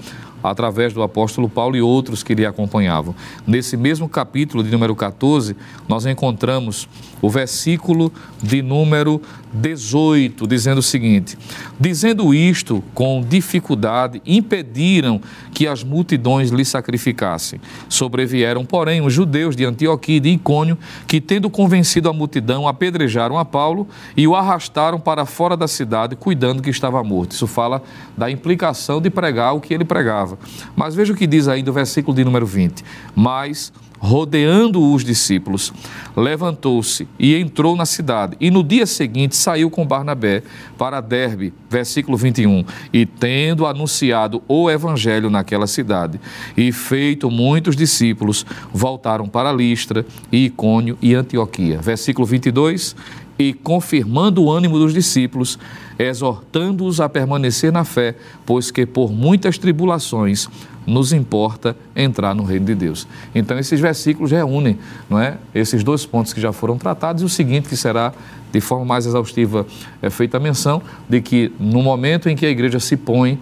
[0.49, 3.15] através do apóstolo Paulo e outros que lhe acompanhavam.
[3.45, 5.55] Nesse mesmo capítulo de número 14,
[5.87, 6.87] nós encontramos
[7.21, 9.21] o versículo de número
[9.53, 11.37] 18, dizendo o seguinte:
[11.79, 15.21] Dizendo isto com dificuldade, impediram
[15.53, 17.59] que as multidões lhe sacrificassem.
[17.87, 20.77] Sobrevieram, porém, os judeus de Antioquia e de Icônio,
[21.07, 26.15] que, tendo convencido a multidão, apedrejaram a Paulo e o arrastaram para fora da cidade,
[26.15, 27.31] cuidando que estava morto.
[27.31, 27.81] Isso fala
[28.17, 30.34] da implicação de pregar o que ele pregava.
[30.75, 32.83] Mas veja o que diz ainda o versículo de número 20:
[33.15, 33.71] Mas
[34.05, 35.73] rodeando os discípulos,
[36.15, 38.37] levantou-se e entrou na cidade.
[38.39, 40.43] E no dia seguinte saiu com Barnabé
[40.77, 42.63] para Derbe, versículo 21.
[42.93, 46.19] E tendo anunciado o evangelho naquela cidade
[46.55, 51.79] e feito muitos discípulos, voltaram para Listra, e Icônio e Antioquia.
[51.81, 52.95] Versículo 22.
[53.37, 55.59] E confirmando o ânimo dos discípulos,
[55.99, 60.47] exortando-os a permanecer na fé, pois que por muitas tribulações
[60.85, 63.07] nos importa entrar no reino de Deus.
[63.33, 64.77] Então esses versículos reúnem,
[65.09, 68.13] não é, esses dois pontos que já foram tratados e o seguinte que será
[68.51, 69.65] de forma mais exaustiva
[70.01, 73.39] é feita a menção de que no momento em que a igreja se põe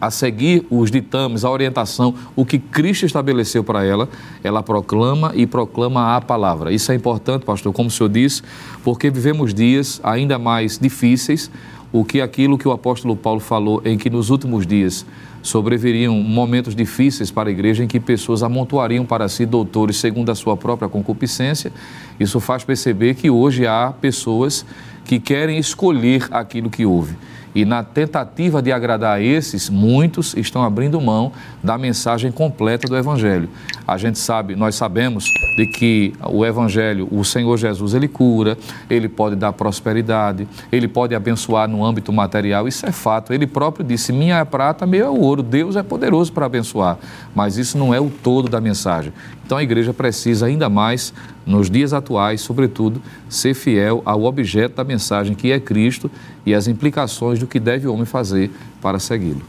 [0.00, 4.08] a seguir os ditames, a orientação, o que Cristo estabeleceu para ela,
[4.42, 6.72] ela proclama e proclama a palavra.
[6.72, 8.42] Isso é importante, pastor, como o senhor disse,
[8.82, 11.50] porque vivemos dias ainda mais difíceis,
[11.92, 15.04] o que aquilo que o apóstolo Paulo falou em que nos últimos dias
[15.42, 20.34] sobreviriam momentos difíceis para a igreja em que pessoas amontoariam para si doutores segundo a
[20.34, 21.72] sua própria concupiscência.
[22.18, 24.64] Isso faz perceber que hoje há pessoas
[25.04, 27.16] que querem escolher aquilo que ouve.
[27.54, 31.32] E na tentativa de agradar a esses, muitos estão abrindo mão
[31.62, 33.48] da mensagem completa do Evangelho.
[33.86, 35.24] A gente sabe, nós sabemos
[35.56, 38.56] de que o Evangelho, o Senhor Jesus, ele cura,
[38.88, 43.32] ele pode dar prosperidade, ele pode abençoar no âmbito material, isso é fato.
[43.32, 45.42] Ele próprio disse: Minha é prata, meu é ouro.
[45.42, 46.98] Deus é poderoso para abençoar,
[47.34, 49.12] mas isso não é o todo da mensagem.
[49.50, 51.12] Então a igreja precisa ainda mais,
[51.44, 56.08] nos dias atuais, sobretudo, ser fiel ao objeto da mensagem que é Cristo
[56.46, 58.48] e as implicações do que deve o homem fazer
[58.80, 59.42] para segui-lo.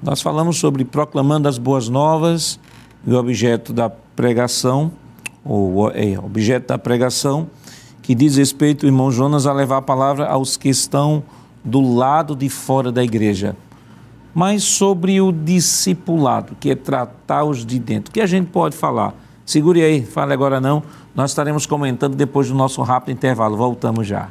[0.00, 2.60] Nós falamos sobre proclamando as boas novas
[3.04, 4.92] e o objeto da pregação,
[5.44, 7.48] ou é, objeto da pregação,
[8.02, 11.24] que diz respeito, irmão Jonas, a levar a palavra aos que estão
[11.64, 13.56] do lado de fora da igreja.
[14.36, 18.10] Mas sobre o discipulado, que é tratar os de dentro.
[18.10, 19.14] O que a gente pode falar?
[19.46, 20.82] Segure aí, fale agora não.
[21.14, 23.56] Nós estaremos comentando depois do nosso rápido intervalo.
[23.56, 24.28] Voltamos já.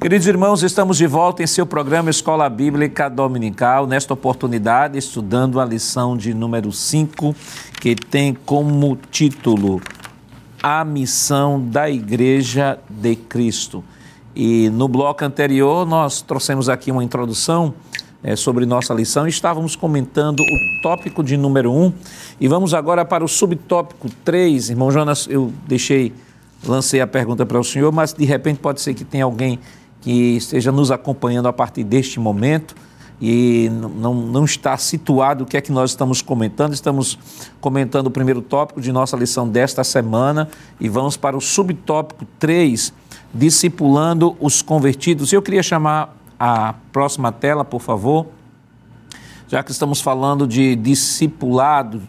[0.00, 5.66] Queridos irmãos, estamos de volta em seu programa Escola Bíblica Dominical, nesta oportunidade estudando a
[5.66, 7.36] lição de número 5,
[7.78, 9.82] que tem como título
[10.62, 13.84] A Missão da Igreja de Cristo.
[14.38, 17.74] E no bloco anterior nós trouxemos aqui uma introdução
[18.22, 21.92] é, sobre nossa lição e estávamos comentando o tópico de número 1 um,
[22.40, 24.70] e vamos agora para o subtópico 3.
[24.70, 26.14] Irmão Jonas, eu deixei,
[26.64, 29.58] lancei a pergunta para o senhor, mas de repente pode ser que tenha alguém
[30.00, 32.76] que esteja nos acompanhando a partir deste momento
[33.20, 36.72] e não, não está situado o que é que nós estamos comentando.
[36.72, 37.18] Estamos
[37.60, 40.48] comentando o primeiro tópico de nossa lição desta semana
[40.78, 42.92] e vamos para o subtópico 3,
[43.32, 45.32] discipulando os convertidos.
[45.32, 48.26] Eu queria chamar a próxima tela, por favor.
[49.48, 52.02] Já que estamos falando de discipulado,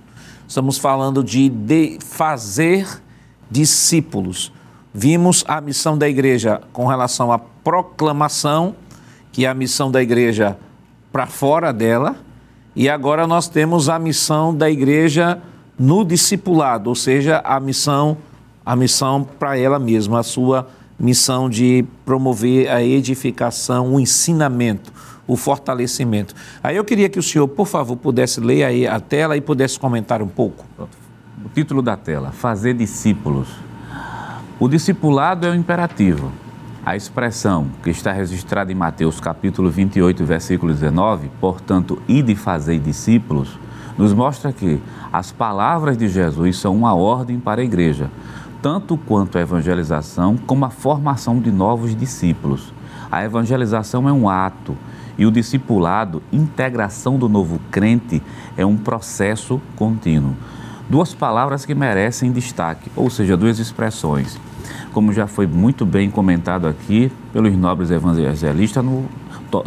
[0.48, 3.02] estamos falando de, de fazer
[3.50, 4.52] discípulos.
[4.94, 8.76] Vimos a missão da igreja com relação à proclamação,
[9.32, 10.58] que é a missão da igreja
[11.12, 12.16] para fora dela,
[12.76, 15.42] e agora nós temos a missão da igreja
[15.78, 18.18] no discipulado, ou seja, a missão
[18.70, 20.68] a missão para ela mesma, a sua
[21.00, 24.92] missão de promover a edificação, o ensinamento,
[25.26, 26.36] o fortalecimento.
[26.62, 29.80] Aí eu queria que o senhor, por favor, pudesse ler aí a tela e pudesse
[29.80, 30.66] comentar um pouco.
[31.46, 33.48] O título da tela: Fazer discípulos.
[34.60, 36.32] O discipulado é o imperativo.
[36.86, 43.60] A expressão que está registrada em Mateus capítulo 28, versículo 19, portanto, ide fazer discípulos,
[43.98, 44.82] nos mostra que
[45.12, 48.10] as palavras de Jesus são uma ordem para a igreja,
[48.62, 52.74] tanto quanto a evangelização como a formação de novos discípulos.
[53.12, 54.78] A evangelização é um ato
[55.18, 58.22] e o discipulado, integração do novo crente,
[58.56, 60.36] é um processo contínuo.
[60.90, 64.40] Duas palavras que merecem destaque, ou seja, duas expressões
[64.94, 69.06] como já foi muito bem comentado aqui pelos nobres evangelistas no,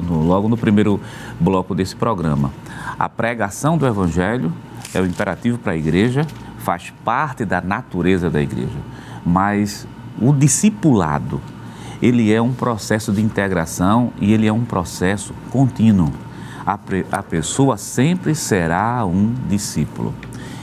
[0.03, 1.01] no, logo no primeiro
[1.39, 2.51] bloco desse programa.
[2.99, 4.53] A pregação do Evangelho
[4.95, 6.27] é o imperativo para a igreja,
[6.63, 8.79] faz parte da natureza da igreja,
[9.27, 9.87] mas
[10.21, 11.41] o discipulado,
[12.01, 16.11] ele é um processo de integração e ele é um processo contínuo.
[16.65, 16.79] A,
[17.11, 20.15] a pessoa sempre será um discípulo.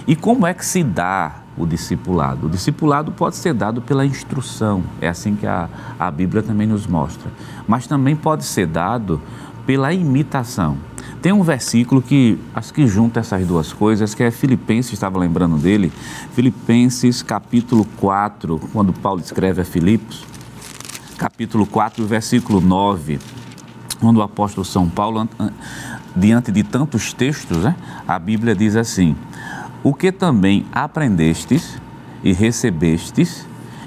[0.07, 2.47] E como é que se dá o discipulado.
[2.47, 6.87] O discipulado pode ser dado pela instrução, é assim que a, a Bíblia também nos
[6.87, 7.29] mostra,
[7.67, 9.21] mas também pode ser dado
[9.69, 10.79] pela imitação.
[11.21, 15.57] Tem um versículo que acho que junta essas duas coisas, que é Filipenses, estava lembrando
[15.57, 15.93] dele,
[16.33, 20.25] Filipenses capítulo 4, quando Paulo escreve a Filipos,
[21.19, 23.19] capítulo 4, versículo 9,
[23.99, 25.29] quando o apóstolo São Paulo,
[26.15, 27.75] diante de tantos textos, né,
[28.07, 29.15] a Bíblia diz assim:
[29.83, 31.79] o que também aprendestes
[32.23, 33.45] e recebestes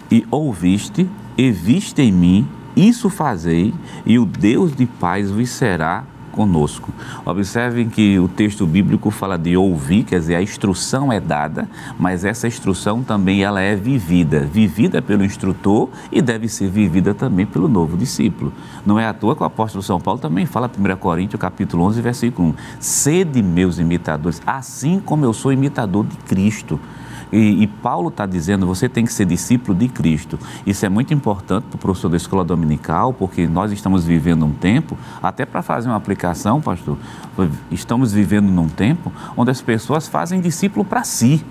[0.09, 6.05] e ouviste e viste em mim, isso fazei, e o Deus de paz vos será
[6.33, 6.91] conosco.
[7.25, 12.25] Observem que o texto bíblico fala de ouvir, quer dizer, a instrução é dada, mas
[12.25, 17.69] essa instrução também ela é vivida, vivida pelo instrutor e deve ser vivida também pelo
[17.69, 18.53] novo discípulo.
[18.85, 22.01] Não é à toa que o apóstolo São Paulo também fala, 1 Coríntios capítulo 11,
[22.01, 26.81] versículo 1, sede meus imitadores, assim como eu sou imitador de Cristo.
[27.33, 30.39] E, e Paulo está dizendo, você tem que ser discípulo de Cristo.
[30.67, 34.53] Isso é muito importante para o professor da escola dominical, porque nós estamos vivendo um
[34.53, 36.99] tempo, até para fazer uma aplicação, pastor,
[37.71, 41.43] estamos vivendo num tempo onde as pessoas fazem discípulo para si.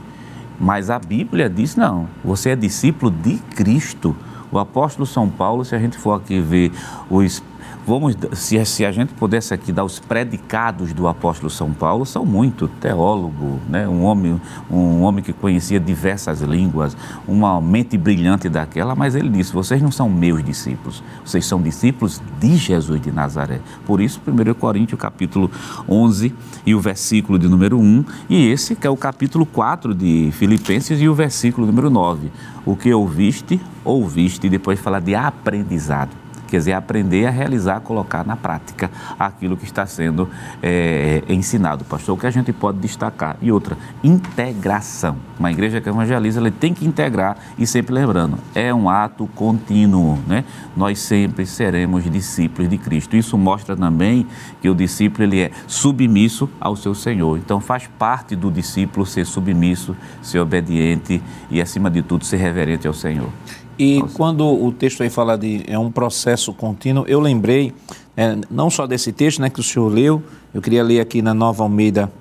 [0.60, 4.16] Mas a Bíblia diz não, você é discípulo de Cristo.
[4.52, 6.72] O apóstolo São Paulo, se a gente for aqui ver
[7.10, 7.42] os
[7.86, 12.24] Vamos, se, se a gente pudesse aqui dar os predicados do apóstolo São Paulo, são
[12.24, 13.88] muito teólogo, né?
[13.88, 16.96] um, homem, um homem que conhecia diversas línguas,
[17.28, 22.22] uma mente brilhante daquela, mas ele disse: vocês não são meus discípulos, vocês são discípulos
[22.40, 23.60] de Jesus de Nazaré.
[23.84, 25.50] Por isso, 1 Coríntios capítulo
[25.90, 30.30] 11 e o versículo de número 1, e esse que é o capítulo 4 de
[30.34, 32.32] Filipenses e o versículo número 9.
[32.64, 36.21] O que ouviste, ouviste, e depois fala de aprendizado
[36.52, 40.30] quer dizer, aprender a realizar, colocar na prática aquilo que está sendo
[40.62, 42.16] é, ensinado, pastor.
[42.16, 43.38] O que a gente pode destacar?
[43.42, 45.16] E outra, integração.
[45.40, 50.20] Uma igreja que evangeliza, ela tem que integrar e sempre lembrando, é um ato contínuo,
[50.28, 50.44] né?
[50.76, 53.16] Nós sempre seremos discípulos de Cristo.
[53.16, 54.28] Isso mostra também
[54.62, 57.38] que o discípulo ele é submisso ao seu Senhor.
[57.38, 62.86] Então faz parte do discípulo ser submisso, ser obediente e acima de tudo ser reverente
[62.88, 63.30] ao Senhor.
[63.78, 64.16] E Nossa.
[64.16, 67.74] quando o texto aí fala de é um processo contínuo, eu lembrei
[68.16, 70.22] é, não só desse texto né, que o senhor leu,
[70.54, 72.12] eu queria ler aqui na Nova Almeida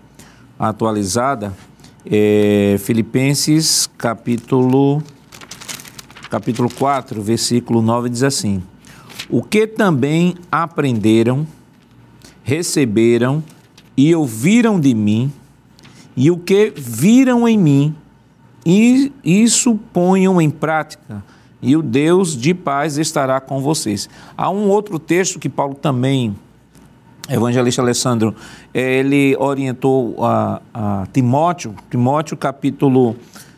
[0.59, 1.53] atualizada,
[2.07, 5.03] é, Filipenses capítulo,
[6.31, 8.63] capítulo 4, versículo 9 diz assim:
[9.29, 11.47] O que também aprenderam,
[12.43, 13.43] receberam
[13.97, 15.33] e ouviram de mim,
[16.17, 17.95] e o que viram em mim,
[18.65, 21.25] e isso ponham em prática,
[21.63, 24.09] e o Deus de paz estará com vocês.
[24.37, 26.35] Há um outro texto que Paulo também,
[27.29, 28.35] evangelista Alessandro,
[28.73, 33.17] eh, ele orientou a, a Timóteo, Timóteo capítulo,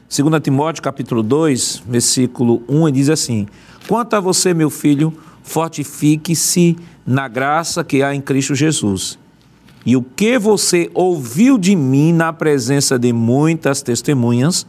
[0.08, 3.46] 2 Timóteo capítulo 2, versículo 1, e diz assim,
[3.86, 6.76] Quanto a você, meu filho, fortifique-se
[7.06, 9.18] na graça que há em Cristo Jesus.
[9.84, 14.66] E o que você ouviu de mim na presença de muitas testemunhas,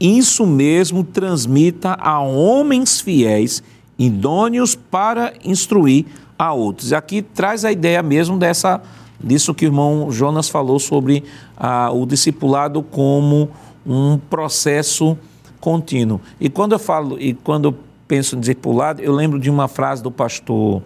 [0.00, 3.62] isso mesmo transmita a homens fiéis,
[3.98, 6.06] idôneos para instruir
[6.38, 6.90] a outros.
[6.90, 8.82] E aqui traz a ideia mesmo dessa
[9.22, 11.24] disso que o irmão Jonas falou sobre
[11.56, 13.48] ah, o discipulado como
[13.86, 15.16] um processo
[15.60, 16.20] contínuo.
[16.40, 17.74] E quando eu falo e quando eu
[18.06, 20.82] penso em discipulado, eu lembro de uma frase do pastor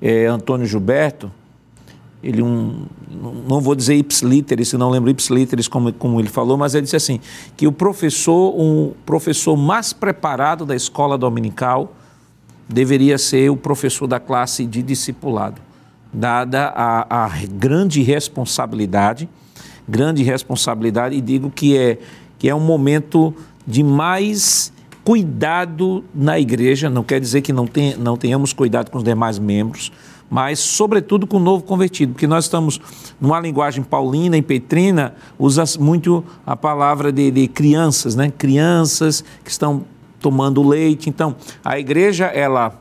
[0.00, 1.32] eh, Antônio Gilberto,
[2.24, 2.86] ele um,
[3.46, 7.20] não vou dizer ipsiliteris, não lembro ipsiliteris como, como ele falou, mas ele disse assim,
[7.54, 11.94] que o professor, um professor mais preparado da escola dominical
[12.66, 15.60] deveria ser o professor da classe de discipulado,
[16.10, 19.28] dada a, a grande responsabilidade,
[19.86, 21.98] grande responsabilidade, e digo que é,
[22.38, 23.34] que é um momento
[23.66, 24.72] de mais
[25.04, 29.38] cuidado na igreja, não quer dizer que não, tem, não tenhamos cuidado com os demais
[29.38, 29.92] membros,
[30.34, 32.80] mas sobretudo com o novo convertido, porque nós estamos
[33.20, 38.32] numa linguagem paulina e petrina, usa muito a palavra de, de crianças, né?
[38.36, 39.84] Crianças que estão
[40.18, 41.08] tomando leite.
[41.08, 42.76] Então, a igreja ela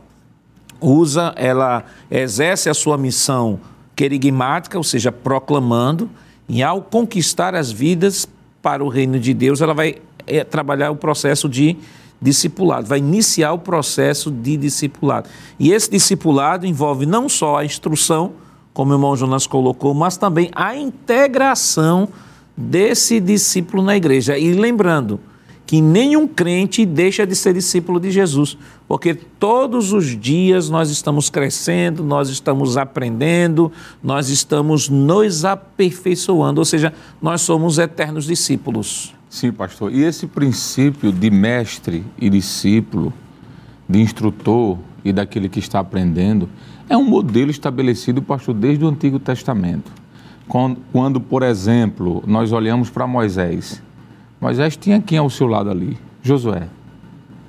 [0.81, 3.59] usa, ela exerce a sua missão
[3.95, 6.09] querigmática, ou seja, proclamando,
[6.49, 8.27] e ao conquistar as vidas
[8.63, 11.77] para o reino de Deus, ela vai é, trabalhar o processo de
[12.23, 15.29] discipulado, vai iniciar o processo de discipulado.
[15.59, 18.31] E esse discipulado envolve não só a instrução,
[18.73, 22.07] como o irmão Jonas colocou, mas também a integração
[22.55, 24.37] desse discípulo na igreja.
[24.37, 25.19] E lembrando
[25.65, 28.57] que nenhum crente deixa de ser discípulo de Jesus,
[28.87, 33.71] porque todos os dias nós estamos crescendo, nós estamos aprendendo,
[34.01, 39.13] nós estamos nos aperfeiçoando, ou seja, nós somos eternos discípulos.
[39.33, 39.91] Sim, pastor.
[39.91, 43.11] E esse princípio de mestre e discípulo,
[43.89, 46.47] de instrutor e daquele que está aprendendo,
[46.87, 49.91] é um modelo estabelecido, pastor, desde o Antigo Testamento.
[50.47, 53.81] Quando, quando por exemplo, nós olhamos para Moisés,
[54.39, 55.97] Moisés tinha quem ao seu lado ali?
[56.21, 56.67] Josué.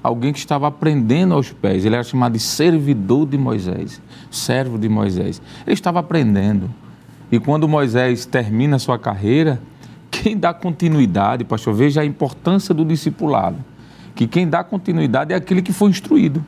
[0.02, 1.84] Alguém que estava aprendendo aos pés.
[1.84, 5.42] Ele era chamado de servidor de Moisés, servo de Moisés.
[5.66, 6.70] Ele estava aprendendo.
[7.30, 9.60] E quando Moisés termina a sua carreira,
[10.22, 13.56] quem dá continuidade, pastor, veja a importância do discipulado.
[14.14, 16.44] Que quem dá continuidade é aquele que foi instruído.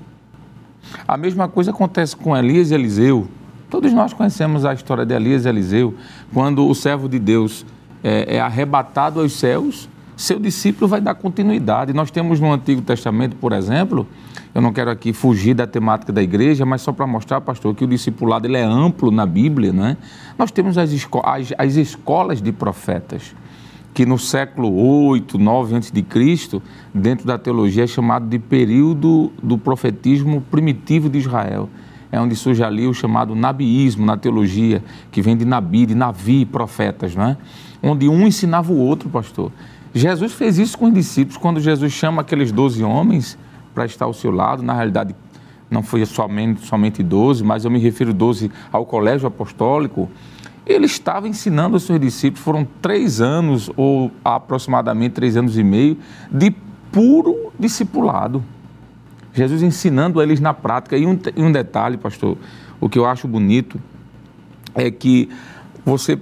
[1.07, 3.27] A mesma coisa acontece com Elias e Eliseu.
[3.69, 5.95] Todos nós conhecemos a história de Elias e Eliseu,
[6.33, 7.67] quando o servo de Deus
[8.05, 11.93] é, é arrebatado aos céus, seu discípulo vai dar continuidade.
[11.93, 14.07] Nós temos no Antigo Testamento, por exemplo,
[14.55, 17.85] eu não quero aqui fugir da temática da igreja, mas só para mostrar, pastor, que
[17.85, 19.97] o discipulado ele é amplo na Bíblia, não é?
[20.39, 23.35] Nós temos as, esco as, as escolas de profetas
[23.97, 24.71] que no século
[25.09, 26.61] 8, 9 a.C.,
[26.93, 31.67] dentro da teologia é chamado de período do profetismo primitivo de Israel.
[32.13, 36.45] É onde surge ali o chamado nabiísmo na teologia, que vem de nabi, de navi,
[36.45, 37.39] profetas, não é?
[37.83, 39.51] Onde um ensinava o outro, pastor.
[39.95, 43.39] Jesus fez isso com os discípulos, quando Jesus chama aqueles 12 homens
[43.75, 45.17] para estar ao seu lado, na realidade
[45.71, 50.07] não foi somente, somente 12, mas eu me refiro 12 ao colégio apostólico,
[50.67, 55.97] ele estava ensinando aos seus discípulos, foram três anos, ou aproximadamente três anos e meio,
[56.31, 56.51] de
[56.91, 58.43] puro discipulado.
[59.33, 60.97] Jesus ensinando eles na prática.
[60.97, 62.37] E um, e um detalhe, pastor,
[62.81, 63.81] o que eu acho bonito
[64.75, 65.29] é que
[65.85, 66.19] você,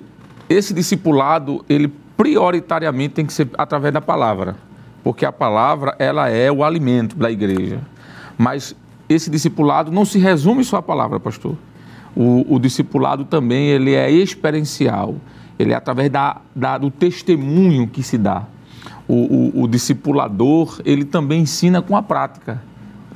[0.49, 4.57] esse discipulado, ele prioritariamente tem que ser através da palavra,
[5.03, 7.81] porque a palavra ela é o alimento da igreja.
[8.37, 8.77] Mas
[9.09, 11.57] esse discipulado não se resume só à palavra, pastor
[12.17, 15.17] o, o discipulado também ele é experiencial,
[15.59, 18.45] ele é através da, da do testemunho que se dá.
[19.07, 22.63] O, o, o, discipulador, ele também ensina com a prática.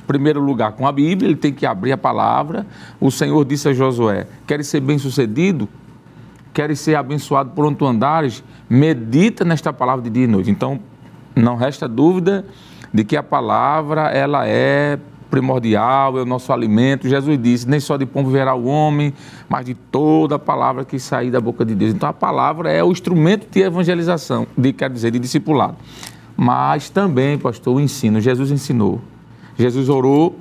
[0.05, 2.65] Primeiro lugar, com a Bíblia, ele tem que abrir a palavra.
[2.99, 5.67] O Senhor disse a Josué: Queres ser bem-sucedido?
[6.53, 8.43] Queres ser abençoado por onde tu andares?
[8.69, 10.49] Medita nesta palavra de dia e noite.
[10.49, 10.79] Então,
[11.35, 12.45] não resta dúvida
[12.93, 17.07] de que a palavra ela é primordial, é o nosso alimento.
[17.07, 19.13] Jesus disse: nem só de pão viverá o homem,
[19.47, 21.93] mas de toda a palavra que sair da boca de Deus.
[21.93, 25.77] Então a palavra é o instrumento de evangelização, de, quer dizer, de discipulado.
[26.35, 28.21] Mas também, pastor, o ensino.
[28.21, 29.01] Jesus ensinou.
[29.57, 30.37] Jesus orou,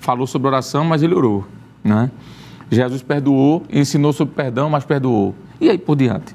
[0.00, 1.44] falou sobre oração, mas ele orou.
[1.82, 2.10] Né?
[2.70, 5.34] Jesus perdoou, ensinou sobre perdão, mas perdoou.
[5.60, 6.34] E aí por diante.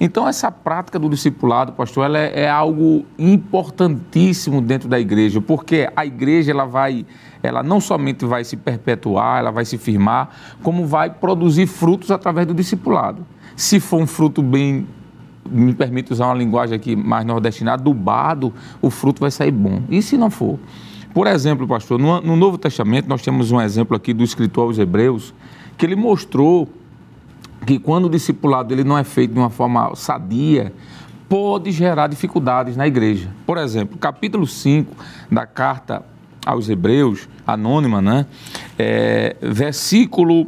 [0.00, 5.88] Então, essa prática do discipulado, pastor, ela é, é, algo importantíssimo dentro da igreja, porque
[5.94, 7.06] a igreja ela vai,
[7.42, 10.30] ela não somente vai se perpetuar, ela vai se firmar,
[10.62, 13.24] como vai produzir frutos através do discipulado.
[13.56, 14.86] Se for um fruto bem,
[15.48, 19.82] me permite usar uma linguagem aqui mais nordestina, adubado, o fruto vai sair bom.
[19.88, 20.58] E se não for?
[21.12, 24.78] Por exemplo, pastor, no, no Novo Testamento nós temos um exemplo aqui do escritor aos
[24.78, 25.32] Hebreus,
[25.78, 26.68] que ele mostrou
[27.66, 30.72] que quando o discipulado ele não é feito de uma forma sadia,
[31.28, 33.30] pode gerar dificuldades na igreja.
[33.46, 34.94] Por exemplo, capítulo 5
[35.30, 36.02] da carta
[36.44, 38.26] aos Hebreus, anônima, né?
[38.78, 40.46] É, versículo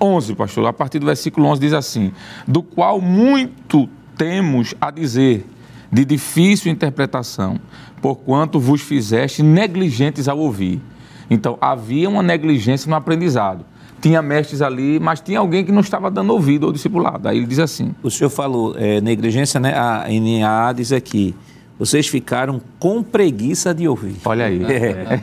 [0.00, 2.12] 11, pastor, a partir do versículo 11 diz assim:
[2.46, 5.46] Do qual muito temos a dizer,
[5.90, 7.58] de difícil interpretação,
[8.02, 10.82] porquanto vos fizeste negligentes ao ouvir.
[11.28, 13.64] Então, havia uma negligência no aprendizado
[14.06, 17.28] tinha mestres ali, mas tinha alguém que não estava dando ouvido ao discipulado.
[17.28, 17.92] Aí ele diz assim.
[18.04, 19.74] O senhor falou é, negligência, né?
[19.74, 21.34] A NAA diz aqui.
[21.76, 24.14] Vocês ficaram com preguiça de ouvir.
[24.24, 24.62] Olha aí.
[24.64, 25.20] É.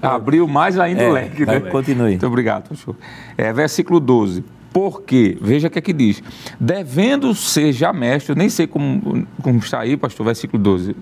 [0.00, 1.44] Abriu mais ainda é, o leque.
[1.44, 1.60] Né?
[1.60, 2.10] Continue.
[2.10, 2.96] Muito obrigado, pastor.
[3.36, 4.42] É, versículo 12.
[4.72, 6.22] Porque, veja o que é que diz,
[6.58, 10.96] devendo ser já mestre, eu nem sei como, como está aí, pastor, versículo 12.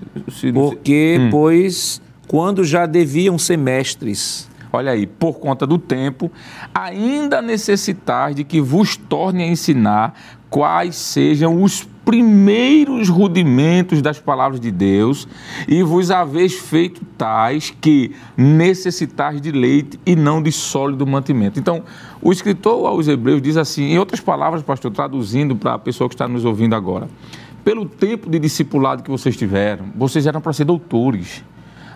[0.55, 1.29] Porque, hum.
[1.31, 6.31] pois, quando já deviam ser mestres, olha aí, por conta do tempo,
[6.75, 10.15] ainda necessitar de que vos torne a ensinar
[10.51, 15.29] quais sejam os primeiros rudimentos das palavras de Deus
[15.69, 21.61] e vos haveis feito tais que necessitais de leite e não de sólido mantimento.
[21.61, 21.83] Então,
[22.23, 26.15] o escritor aos Hebreus diz assim, em outras palavras, pastor, traduzindo para a pessoa que
[26.15, 27.09] está nos ouvindo agora,
[27.63, 31.45] pelo tempo de discipulado que vocês tiveram, vocês eram para ser doutores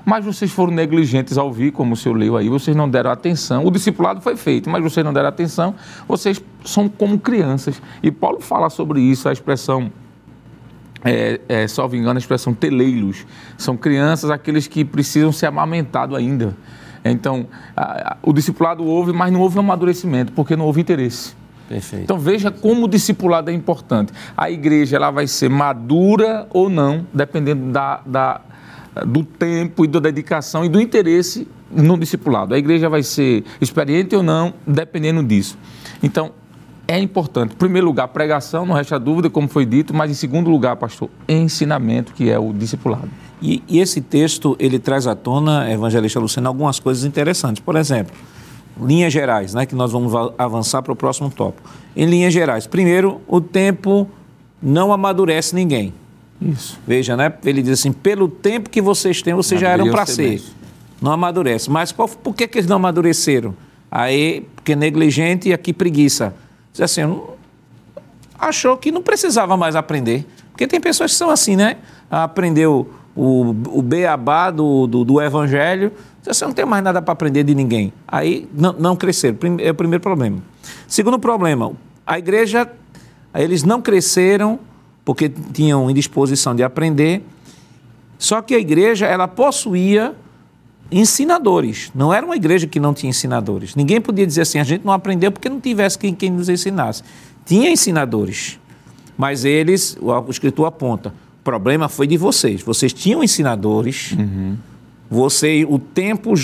[0.04, 3.64] mas vocês foram negligentes ao ouvir, como o senhor leu aí, vocês não deram atenção.
[3.64, 5.74] O discipulado foi feito, mas vocês não deram atenção,
[6.08, 7.80] vocês são como crianças.
[8.02, 9.90] E Paulo fala sobre isso, a expressão
[11.04, 13.26] é, é, salvo engano, a expressão teleiros.
[13.56, 16.56] São crianças, aqueles que precisam ser amamentados ainda.
[17.04, 17.46] Então,
[17.76, 21.34] a, a, o discipulado houve, mas não houve amadurecimento, porque não houve interesse.
[21.68, 22.04] Perfeito.
[22.04, 24.12] Então veja como o discipulado é importante.
[24.36, 28.40] A igreja ela vai ser madura ou não, dependendo da, da,
[29.06, 32.54] do tempo e da dedicação e do interesse no discipulado.
[32.54, 35.56] A igreja vai ser experiente ou não, dependendo disso.
[36.02, 36.32] Então,
[36.86, 37.54] é importante.
[37.54, 41.08] Em primeiro lugar, pregação, não resta dúvida, como foi dito, mas em segundo lugar, pastor,
[41.28, 43.08] ensinamento, que é o discipulado.
[43.40, 47.62] E, e esse texto, ele traz à tona, evangelista Luciano, algumas coisas interessantes.
[47.62, 48.14] Por exemplo,
[48.80, 51.68] linhas gerais, né, que nós vamos avançar para o próximo tópico.
[51.96, 54.08] Em linhas gerais, primeiro, o tempo
[54.62, 55.94] não amadurece ninguém.
[56.50, 56.78] Isso.
[56.86, 57.32] Veja, né?
[57.44, 60.42] Ele diz assim: pelo tempo que vocês têm, vocês já eram para ser.
[61.00, 61.70] Não amadurece.
[61.70, 63.54] Mas qual, por que, que eles não amadureceram?
[63.90, 66.34] Aí, porque negligente e aqui preguiça.
[66.72, 67.02] Diz assim,
[68.38, 70.26] achou que não precisava mais aprender.
[70.50, 71.76] Porque tem pessoas que são assim, né?
[72.10, 77.42] Aprendeu o, o beabá do, do, do evangelho, você não tem mais nada para aprender
[77.42, 77.92] de ninguém.
[78.06, 79.36] Aí não, não cresceram.
[79.58, 80.38] É o primeiro problema.
[80.86, 81.72] Segundo problema,
[82.06, 82.70] a igreja,
[83.34, 84.58] eles não cresceram
[85.04, 87.24] porque tinham indisposição de aprender.
[88.18, 90.14] Só que a igreja, ela possuía
[90.90, 91.90] ensinadores.
[91.94, 93.74] Não era uma igreja que não tinha ensinadores.
[93.74, 97.02] Ninguém podia dizer assim, a gente não aprendeu porque não tivesse quem, quem nos ensinasse.
[97.44, 98.60] Tinha ensinadores.
[99.16, 102.62] Mas eles, o, escritor aponta, o problema foi de vocês.
[102.62, 104.56] Vocês tinham ensinadores, uhum.
[105.10, 106.34] você, o tempo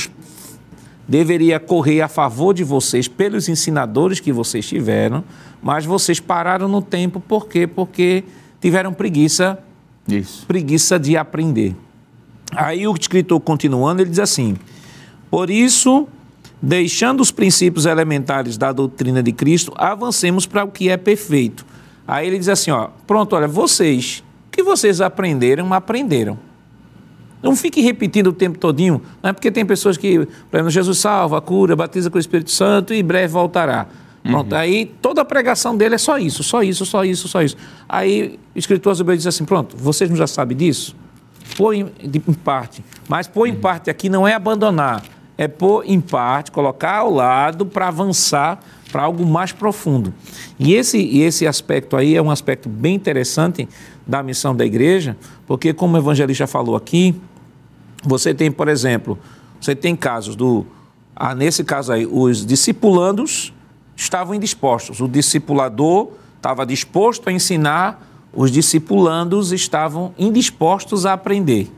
[1.07, 5.25] deveria correr a favor de vocês pelos ensinadores que vocês tiveram,
[5.63, 7.67] mas vocês pararam no tempo, por quê?
[7.67, 8.25] Porque
[8.61, 9.59] tiveram preguiça,
[10.07, 10.47] Isso.
[10.47, 11.77] preguiça de aprender.
[12.55, 14.57] Aí o escritor continuando, ele diz assim:
[15.31, 16.09] Por isso,
[16.61, 21.65] deixando os princípios elementares da doutrina de Cristo, avancemos para o que é perfeito.
[22.07, 26.39] Aí ele diz assim, ó, pronto, olha, vocês, o que vocês aprenderam, aprenderam.
[27.43, 30.99] Não fique repetindo o tempo todinho, não é porque tem pessoas que, por exemplo, Jesus
[30.99, 33.87] salva, cura, batiza com o Espírito Santo e breve voltará.
[34.31, 34.59] Pronto, uhum.
[34.59, 37.57] aí toda a pregação dele é só isso, só isso, só isso, só isso.
[37.89, 40.95] Aí o escritor Zebeu diz assim: pronto, vocês não já sabem disso?
[41.57, 42.85] Põe em, em parte.
[43.09, 43.61] Mas pôr em uhum.
[43.61, 45.03] parte aqui não é abandonar,
[45.39, 48.61] é pôr em parte, colocar ao lado para avançar
[48.93, 50.13] para algo mais profundo.
[50.59, 53.69] E esse, e esse aspecto aí é um aspecto bem interessante
[54.07, 55.17] da missão da igreja,
[55.47, 57.15] porque, como o evangelista falou aqui,
[58.03, 59.19] você tem, por exemplo,
[59.61, 60.67] você tem casos do.
[61.15, 63.53] Ah, nesse caso aí, os discipulandos
[63.99, 65.01] estavam indispostos.
[65.01, 71.69] O discipulador estava disposto a ensinar, os discipulandos estavam indispostos a aprender.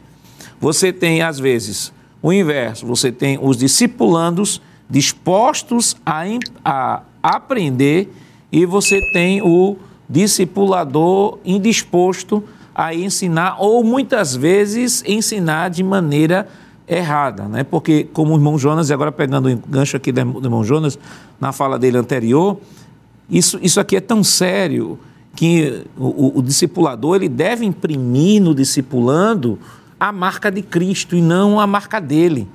[0.60, 1.90] Você tem, às vezes,
[2.22, 6.22] o inverso: você tem os discipulandos dispostos a,
[6.64, 8.12] a aprender
[8.52, 9.76] e você tem o
[10.08, 12.44] discipulador indisposto
[12.74, 16.48] a ensinar ou muitas vezes ensinar de maneira
[16.90, 17.62] errada, né?
[17.62, 20.98] Porque como o irmão Jonas, e agora pegando o gancho aqui do irmão Jonas,
[21.40, 22.58] na fala dele anterior,
[23.30, 24.98] isso, isso aqui é tão sério
[25.36, 29.58] que o, o discipulador ele deve imprimir no discipulando
[29.98, 32.48] a marca de Cristo e não a marca dele.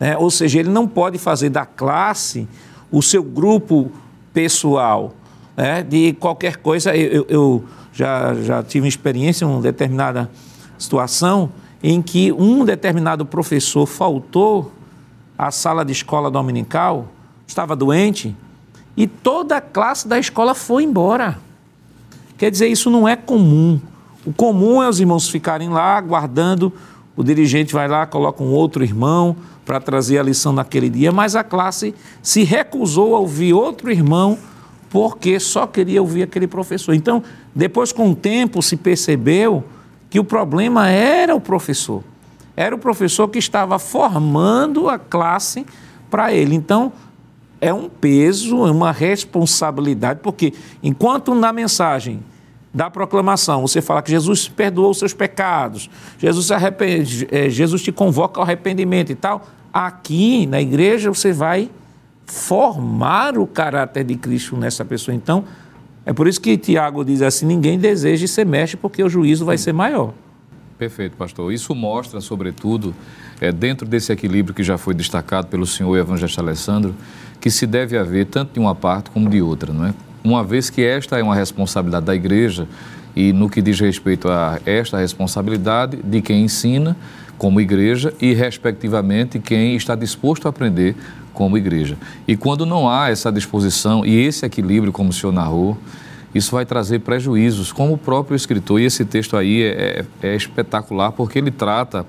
[0.00, 0.16] Né?
[0.16, 2.48] Ou seja, ele não pode fazer da classe
[2.90, 3.92] o seu grupo
[4.34, 5.14] pessoal.
[5.56, 5.84] Né?
[5.84, 10.28] De qualquer coisa, eu, eu já, já tive experiência em uma determinada
[10.76, 11.52] situação
[11.82, 14.72] em que um determinado professor faltou
[15.36, 17.08] à sala de escola dominical,
[17.46, 18.34] estava doente,
[18.96, 21.38] e toda a classe da escola foi embora.
[22.38, 23.80] Quer dizer, isso não é comum.
[24.24, 26.72] O comum é os irmãos ficarem lá aguardando,
[27.14, 31.34] o dirigente vai lá, coloca um outro irmão, para trazer a lição naquele dia, mas
[31.34, 34.38] a classe se recusou a ouvir outro irmão
[34.88, 36.94] porque só queria ouvir aquele professor.
[36.94, 37.22] Então,
[37.52, 39.64] depois, com o tempo, se percebeu
[40.16, 42.02] que o problema era o professor.
[42.56, 45.66] Era o professor que estava formando a classe
[46.08, 46.54] para ele.
[46.54, 46.90] Então,
[47.60, 52.24] é um peso, é uma responsabilidade, porque enquanto na mensagem
[52.72, 57.92] da proclamação você fala que Jesus perdoou os seus pecados, Jesus, arrepende, é, Jesus te
[57.92, 61.68] convoca ao arrependimento e tal, Aqui na igreja você vai
[62.24, 65.14] formar o caráter de Cristo nessa pessoa.
[65.14, 65.44] Então,
[66.06, 69.58] é por isso que Tiago diz assim: ninguém deseja ser mestre, porque o juízo vai
[69.58, 70.14] ser maior.
[70.78, 71.52] Perfeito, pastor.
[71.52, 72.94] Isso mostra, sobretudo,
[73.40, 76.94] é, dentro desse equilíbrio que já foi destacado pelo senhor evangelista Alessandro,
[77.40, 79.94] que se deve haver tanto de uma parte como de outra, não é?
[80.22, 82.68] Uma vez que esta é uma responsabilidade da igreja,
[83.14, 86.96] e no que diz respeito a esta responsabilidade de quem ensina,
[87.38, 90.94] como igreja e, respectivamente, quem está disposto a aprender
[91.36, 91.98] como igreja.
[92.26, 95.76] E quando não há essa disposição e esse equilíbrio, como o senhor narrou,
[96.34, 100.34] isso vai trazer prejuízos, como o próprio escritor, e esse texto aí é, é, é
[100.34, 102.06] espetacular, porque ele trata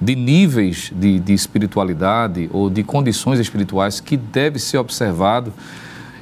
[0.00, 5.52] de níveis de, de, espiritualidade ou de condições espirituais que deve ser observado.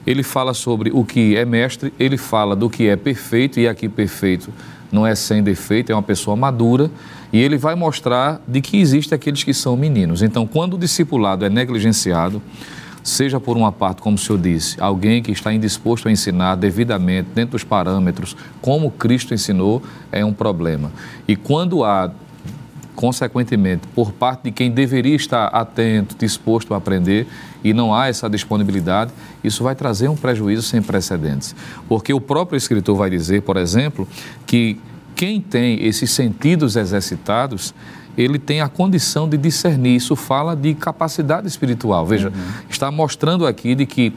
[0.05, 3.88] Ele fala sobre o que é mestre, ele fala do que é perfeito, e aqui
[3.88, 4.53] perfeito
[4.91, 6.91] não é sem defeito, é uma pessoa madura,
[7.32, 10.22] e ele vai mostrar de que existem aqueles que são meninos.
[10.22, 12.43] Então, quando o discipulado é negligenciado,
[13.03, 17.28] seja por uma parte, como o senhor disse, alguém que está indisposto a ensinar devidamente,
[17.34, 19.82] dentro dos parâmetros, como Cristo ensinou,
[20.12, 20.91] é um problema.
[21.26, 22.11] E quando há,
[23.01, 27.26] consequentemente, por parte de quem deveria estar atento, disposto a aprender,
[27.64, 29.11] e não há essa disponibilidade,
[29.42, 31.57] isso vai trazer um prejuízo sem precedentes.
[31.88, 34.07] Porque o próprio escritor vai dizer, por exemplo,
[34.46, 34.78] que
[35.16, 37.72] quem tem esses sentidos exercitados,
[38.18, 39.96] ele tem a condição de discernir.
[39.96, 42.05] Isso fala de capacidade espiritual.
[42.05, 42.34] Veja, uhum.
[42.68, 44.12] está mostrando aqui de que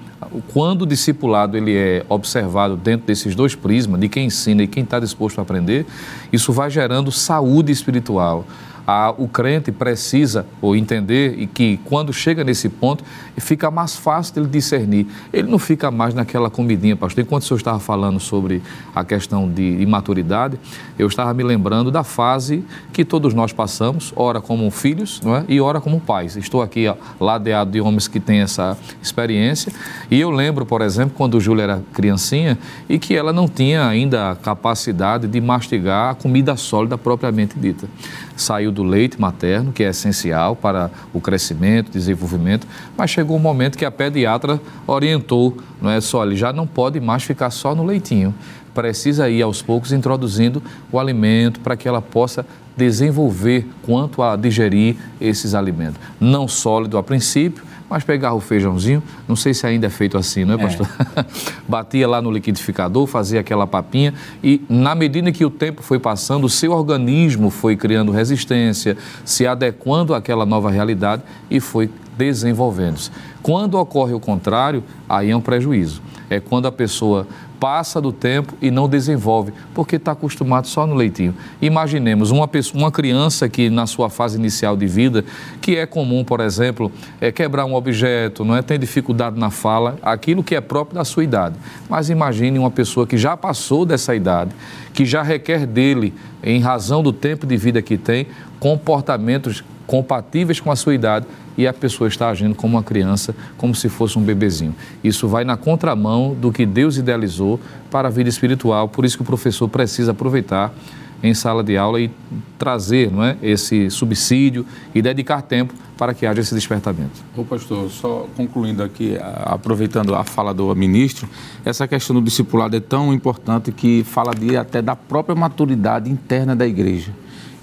[0.52, 4.84] quando o discipulado ele é observado dentro desses dois prismas, de quem ensina e quem
[4.84, 5.86] está disposto a aprender,
[6.34, 8.46] isso vai gerando saúde espiritual
[8.86, 13.04] a, o crente precisa ou entender e que quando chega nesse ponto
[13.38, 15.08] fica mais fácil dele discernir.
[15.32, 17.24] Ele não fica mais naquela comidinha, pastor.
[17.24, 18.62] Enquanto o senhor estava falando sobre
[18.94, 20.60] a questão de imaturidade,
[20.98, 25.46] eu estava me lembrando da fase que todos nós passamos, ora como filhos não é?
[25.48, 26.36] e ora como pais.
[26.36, 29.72] Estou aqui ó, ladeado de homens que têm essa experiência
[30.12, 32.58] e eu lembro, por exemplo, quando o Júlia era criancinha
[32.88, 37.88] e que ela não tinha ainda capacidade de mastigar a comida sólida propriamente dita
[38.36, 42.68] saiu do leite materno, que é essencial para o crescimento, desenvolvimento,
[42.98, 47.00] mas chegou um momento que a pediatra orientou, não é só, ele já não pode
[47.00, 48.34] mais ficar só no leitinho,
[48.74, 50.62] precisa ir aos poucos introduzindo
[50.92, 52.46] o alimento para que ela possa
[52.76, 56.00] desenvolver quanto a digerir esses alimentos.
[56.20, 57.64] Não sólido a princípio,
[57.94, 60.90] mas pegava o feijãozinho, não sei se ainda é feito assim, não é, pastor?
[61.16, 61.26] É.
[61.70, 66.46] Batia lá no liquidificador, fazia aquela papinha e, na medida que o tempo foi passando,
[66.46, 71.22] o seu organismo foi criando resistência, se adequando àquela nova realidade
[71.52, 71.88] e foi
[72.18, 73.12] desenvolvendo-se.
[73.44, 76.02] Quando ocorre o contrário, aí é um prejuízo.
[76.32, 77.28] É quando a pessoa
[77.60, 81.34] passa do tempo e não desenvolve, porque está acostumado só no leitinho.
[81.62, 85.24] Imaginemos uma, pessoa, uma criança que na sua fase inicial de vida,
[85.62, 86.92] que é comum, por exemplo,
[87.22, 91.06] é quebrar um objeto, não é tem dificuldade na fala, aquilo que é próprio da
[91.06, 91.56] sua idade.
[91.90, 94.52] Mas imagine uma pessoa que já passou dessa idade,
[94.94, 98.28] que já requer dele, em razão do tempo de vida que tem,
[98.60, 103.76] comportamentos compatíveis com a sua idade e a pessoa está agindo como uma criança, como
[103.76, 104.74] se fosse um bebezinho.
[105.04, 107.60] Isso vai na contramão do que Deus idealizou
[107.92, 110.74] para a vida espiritual, por isso que o professor precisa aproveitar
[111.22, 112.10] em sala de aula e
[112.58, 114.66] trazer não é, esse subsídio
[114.96, 117.24] e dedicar tempo para que haja esse despertamento.
[117.38, 119.16] Ô pastor, só concluindo aqui,
[119.46, 121.30] aproveitando a fala do ministro,
[121.64, 126.56] essa questão do discipulado é tão importante que fala de, até da própria maturidade interna
[126.56, 127.14] da igreja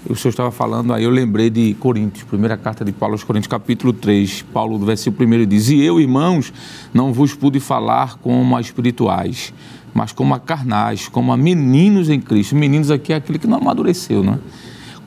[0.09, 3.47] o senhor estava falando, aí eu lembrei de Coríntios, primeira carta de Paulo aos Coríntios,
[3.47, 4.43] capítulo 3.
[4.53, 6.51] Paulo, do versículo 1 diz: E eu, irmãos,
[6.91, 9.53] não vos pude falar como a espirituais,
[9.93, 12.55] mas como a carnais, como a meninos em Cristo.
[12.55, 14.39] Meninos aqui é aquele que não amadureceu, né?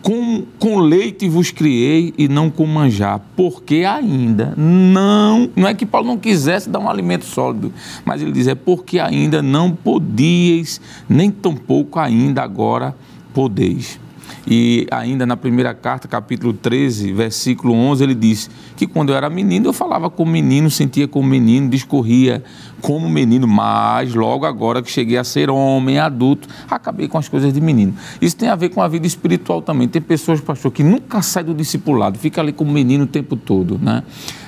[0.00, 5.50] Com, com leite vos criei e não com manjar, porque ainda não.
[5.56, 7.72] Não é que Paulo não quisesse dar um alimento sólido,
[8.04, 12.94] mas ele diz: é porque ainda não podíeis, nem tampouco ainda agora
[13.32, 14.03] podeis.
[14.46, 19.30] E ainda na primeira carta, capítulo 13, versículo 11, ele diz que quando eu era
[19.30, 22.42] menino, eu falava como menino, sentia como menino, discorria
[22.80, 27.52] como menino, mas logo agora que cheguei a ser homem, adulto, acabei com as coisas
[27.52, 27.94] de menino.
[28.20, 29.88] Isso tem a ver com a vida espiritual também.
[29.88, 33.78] Tem pessoas, pastor, que nunca sai do discipulado, fica ali como menino o tempo todo,
[33.78, 34.02] né?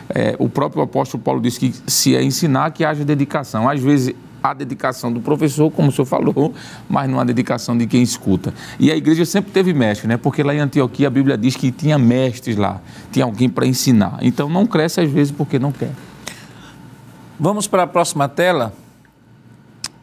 [0.09, 3.69] É, o próprio apóstolo Paulo disse que se é ensinar, que haja dedicação.
[3.69, 6.55] Às vezes a dedicação do professor, como o senhor falou,
[6.89, 8.53] mas não a dedicação de quem escuta.
[8.79, 10.17] E a igreja sempre teve mestre, né?
[10.17, 12.81] Porque lá em Antioquia a Bíblia diz que tinha mestres lá,
[13.11, 14.19] tinha alguém para ensinar.
[14.23, 15.93] Então não cresce às vezes porque não quer.
[17.39, 18.73] Vamos para a próxima tela.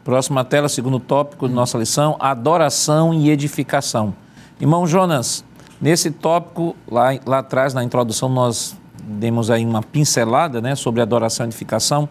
[0.04, 4.14] Próxima tela, segundo tópico de nossa lição, adoração e edificação.
[4.60, 5.42] Irmão Jonas,
[5.80, 11.46] nesse tópico, lá, lá atrás, na introdução, nós demos aí uma pincelada né, sobre adoração
[11.46, 12.08] e edificação.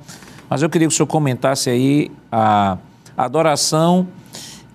[0.50, 2.78] Mas eu queria que o senhor comentasse aí a
[3.18, 4.08] adoração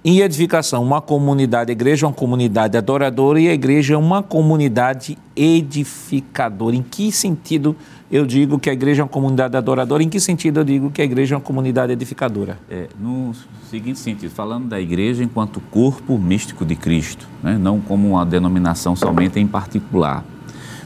[0.05, 0.83] e edificação.
[0.83, 6.75] Uma comunidade, a igreja é uma comunidade adoradora e a igreja é uma comunidade edificadora.
[6.75, 7.77] Em que sentido
[8.11, 10.03] eu digo que a igreja é uma comunidade adoradora?
[10.03, 12.59] Em que sentido eu digo que a igreja é uma comunidade edificadora?
[12.71, 13.33] É, no
[13.69, 17.59] seguinte sentido, falando da igreja enquanto corpo místico de Cristo, né?
[17.59, 20.25] não como uma denominação somente em particular.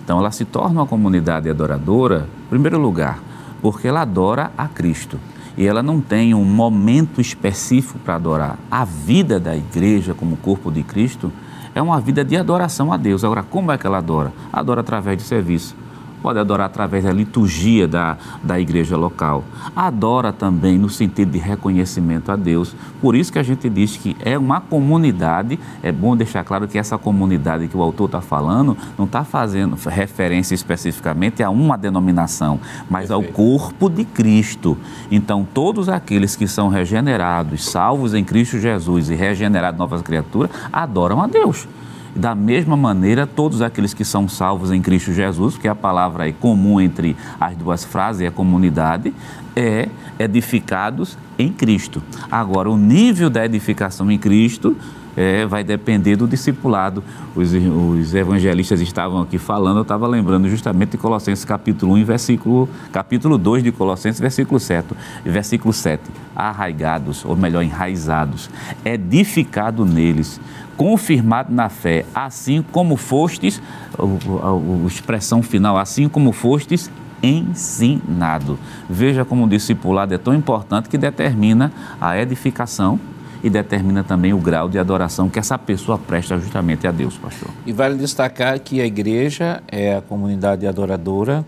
[0.05, 3.23] Então, ela se torna uma comunidade adoradora, em primeiro lugar,
[3.63, 5.19] porque ela adora a Cristo.
[5.57, 8.59] E ela não tem um momento específico para adorar.
[8.71, 11.33] A vida da igreja, como corpo de Cristo,
[11.75, 13.25] é uma vida de adoração a Deus.
[13.25, 14.33] Agora, como é que ela adora?
[14.53, 15.77] Adora através de serviço
[16.23, 19.45] pode adorar através da liturgia da, da igreja local.
[19.75, 22.75] Adora também no sentido de reconhecimento a Deus.
[23.01, 26.79] Por isso que a gente diz que é uma comunidade, é bom deixar claro que
[26.79, 32.61] essa comunidade que o autor está falando não está fazendo referência especificamente a uma denominação,
[32.89, 34.79] mas ao corpo de Cristo.
[35.11, 41.21] Então, todos aqueles que são regenerados, salvos em Cristo Jesus e regenerados novas criaturas, adoram
[41.21, 41.67] a Deus.
[42.15, 46.33] Da mesma maneira, todos aqueles que são salvos em Cristo Jesus, que a palavra é
[46.33, 49.15] comum entre as duas frases, é a comunidade,
[49.57, 49.89] é
[50.19, 52.03] edificados em Cristo.
[52.31, 54.77] Agora, o nível da edificação em Cristo
[55.17, 57.03] é, vai depender do discipulado.
[57.35, 62.69] Os, os, evangelistas estavam aqui falando, eu estava lembrando justamente de Colossenses capítulo 1, versículo,
[62.93, 64.95] capítulo 2 de Colossenses, versículo 7,
[65.25, 66.03] versículo 7.
[66.35, 68.51] Arraigados, ou melhor, enraizados,
[68.85, 70.41] edificado neles
[70.77, 73.61] confirmado na fé, assim como fostes,
[73.99, 76.91] a, expressão final, assim como fostes
[77.23, 78.59] ensinado.
[78.89, 82.99] Veja como o discipulado é tão importante que determina a edificação
[83.43, 87.49] e determina também o grau de adoração que essa pessoa presta justamente a Deus, pastor.
[87.67, 91.45] E vale destacar que a igreja é a comunidade adoradora,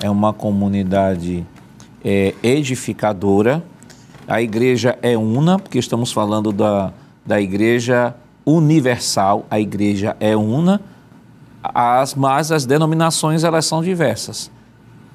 [0.00, 1.46] é uma comunidade
[2.04, 3.62] é, edificadora.
[4.26, 6.92] A igreja é una, porque estamos falando da,
[7.24, 8.14] da igreja
[8.46, 10.80] universal, a igreja é una,
[11.62, 14.50] as, mas as denominações elas são diversas.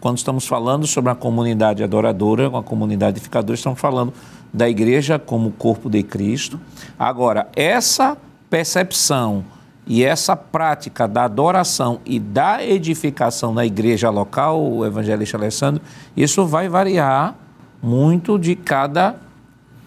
[0.02, 4.14] Quando estamos falando sobre a comunidade adoradora, uma comunidade edificadora, estamos falando
[4.54, 6.60] da igreja como corpo de Cristo.
[7.00, 8.18] Agora, essa
[8.50, 9.46] percepção
[9.88, 15.82] e essa prática da adoração e da edificação na igreja local, o evangelista Alessandro,
[16.18, 17.36] isso vai variar
[17.82, 19.16] muito de cada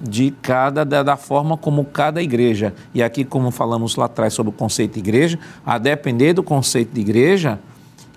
[0.08, 2.74] de cada da, da, forma como cada igreja.
[2.94, 6.92] E aqui, como falamos lá atrás sobre o conceito de igreja, a depender do conceito
[6.92, 7.58] de igreja,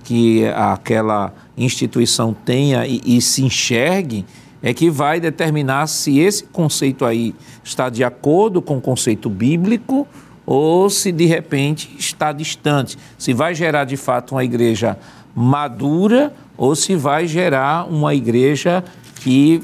[0.04, 4.26] que aquela instituição tenha e, e se enxergue,
[4.62, 10.08] é que vai determinar se esse conceito aí está de acordo com o conceito bíblico
[10.46, 12.98] ou se de repente está distante.
[13.18, 14.98] Se vai gerar de fato uma igreja
[15.36, 18.84] madura ou se vai gerar uma igreja
[19.22, 19.62] que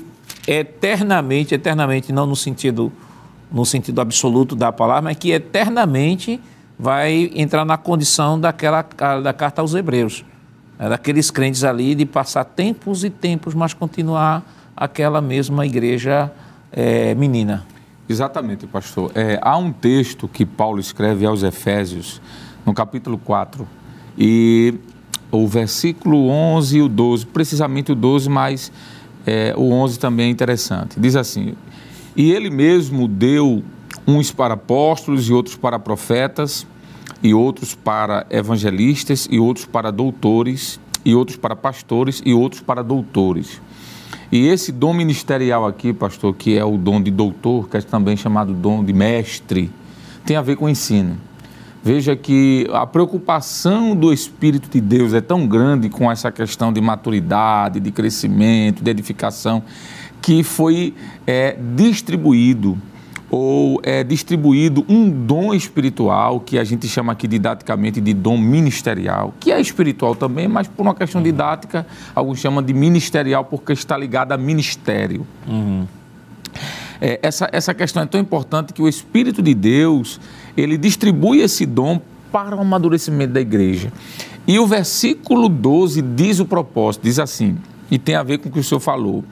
[0.48, 2.92] eternamente, eternamente, não no sentido,
[3.52, 6.40] no sentido absoluto da palavra, mas que eternamente
[6.78, 8.82] vai entrar na condição daquela
[9.22, 10.26] da carta aos Hebreus,
[10.78, 14.44] é daqueles crentes ali de passar tempos e tempos, mas continuar
[14.76, 16.32] aquela mesma igreja
[16.72, 17.66] é, menina.
[18.10, 19.12] Exatamente, pastor.
[19.16, 22.22] É, há um texto que Paulo escreve aos Efésios,
[22.66, 23.68] no capítulo 4,
[24.18, 24.74] e
[25.32, 28.72] o versículo 11 e o 12, precisamente o 12, mas
[29.26, 31.00] é, o 11 também é interessante.
[31.00, 31.56] Diz assim:
[32.16, 33.64] E ele mesmo deu
[34.06, 36.66] uns para apóstolos e outros para profetas,
[37.22, 42.84] e outros para evangelistas, e outros para doutores, e outros para pastores, e outros para
[42.84, 43.62] doutores
[44.34, 48.18] e esse dom ministerial aqui, pastor, que é o dom de doutor, que é também
[48.18, 49.70] chamado dom de mestre,
[50.26, 51.18] tem a ver com o ensino.
[51.84, 56.80] Veja que a preocupação do Espírito de Deus é tão grande com essa questão de
[56.80, 59.62] maturidade, de crescimento, de edificação,
[60.22, 60.94] que foi
[61.28, 62.78] é, distribuído
[63.30, 69.34] ou é distribuído um dom espiritual, que a gente chama aqui didaticamente de dom ministerial,
[69.40, 71.26] que é espiritual também, mas por uma questão uhum.
[71.26, 75.28] didática, alguns chamam de ministerial porque está ligado a ministério.
[75.46, 75.86] Uhum.
[77.02, 80.22] É, essa, essa questão é tão importante que o Espírito de Deus,
[80.56, 82.00] ele distribui esse dom
[82.32, 83.92] para o amadurecimento da igreja.
[84.48, 87.58] E o versículo 12 diz o propósito, diz assim,
[87.90, 89.24] e tem a ver com o que o senhor falou.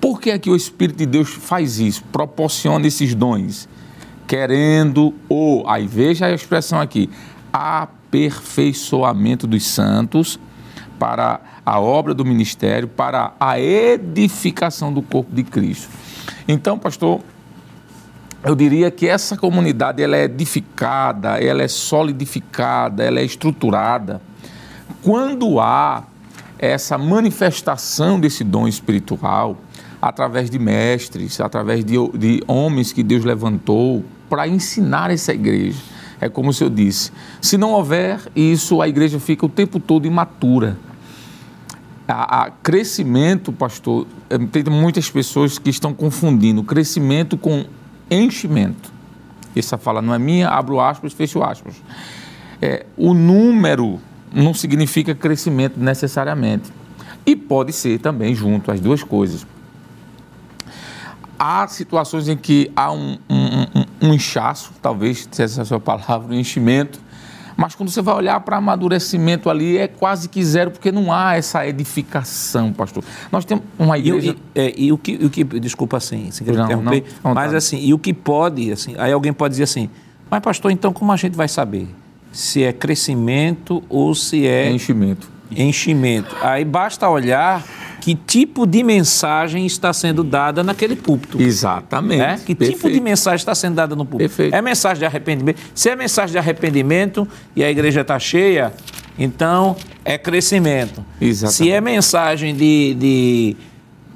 [0.00, 2.04] Por que é que o Espírito de Deus faz isso?
[2.12, 3.68] Proporciona esses dons,
[4.26, 7.10] querendo ou, aí veja a expressão aqui,
[7.52, 10.38] aperfeiçoamento dos santos
[10.98, 15.88] para a obra do ministério, para a edificação do corpo de Cristo.
[16.46, 17.20] Então, pastor,
[18.46, 24.22] eu diria que essa comunidade ela é edificada, ela é solidificada, ela é estruturada
[25.02, 26.04] quando há
[26.56, 29.56] essa manifestação desse dom espiritual,
[30.00, 35.80] através de mestres, através de, de homens que Deus levantou para ensinar essa igreja.
[36.20, 37.10] É como o senhor disse:
[37.42, 40.78] se não houver isso, a igreja fica o tempo todo imatura.
[42.06, 47.64] A, a crescimento, pastor, eh, tem muitas pessoas que estão confundindo crescimento com
[48.10, 48.92] enchimento.
[49.54, 51.74] Essa fala não é minha, abro aspas, fecho aspas.
[52.60, 54.00] É, o número
[54.32, 56.70] não significa crescimento necessariamente.
[57.24, 59.46] E pode ser também junto, as duas coisas
[61.38, 65.64] há situações em que há um, um, um, um inchaço, talvez se essa é a
[65.64, 67.00] sua palavra, um enchimento,
[67.56, 71.36] mas quando você vai olhar para amadurecimento ali, é quase que zero, porque não há
[71.36, 73.02] essa edificação, pastor.
[73.32, 74.36] Nós temos uma igreja...
[74.54, 75.42] E, e, é, e o, que, o que...
[75.44, 79.32] Desculpa, assim, se querer interromper, não, mas assim, e o que pode, assim, aí alguém
[79.32, 79.88] pode dizer assim,
[80.30, 81.88] mas pastor, então como a gente vai saber
[82.30, 84.70] se é crescimento ou se é...
[84.70, 85.30] Enchimento.
[85.50, 86.36] Enchimento.
[86.42, 87.64] Aí basta olhar
[88.06, 91.42] que tipo de mensagem está sendo dada naquele púlpito.
[91.42, 92.20] Exatamente.
[92.20, 92.40] Né?
[92.46, 92.76] Que Perfeito.
[92.78, 94.28] tipo de mensagem está sendo dada no púlpito.
[94.28, 94.54] Perfeito.
[94.54, 95.58] É mensagem de arrependimento.
[95.74, 97.26] Se é mensagem de arrependimento
[97.56, 98.72] e a igreja está cheia,
[99.18, 101.04] então é crescimento.
[101.20, 101.56] Exatamente.
[101.56, 103.56] Se é mensagem de, de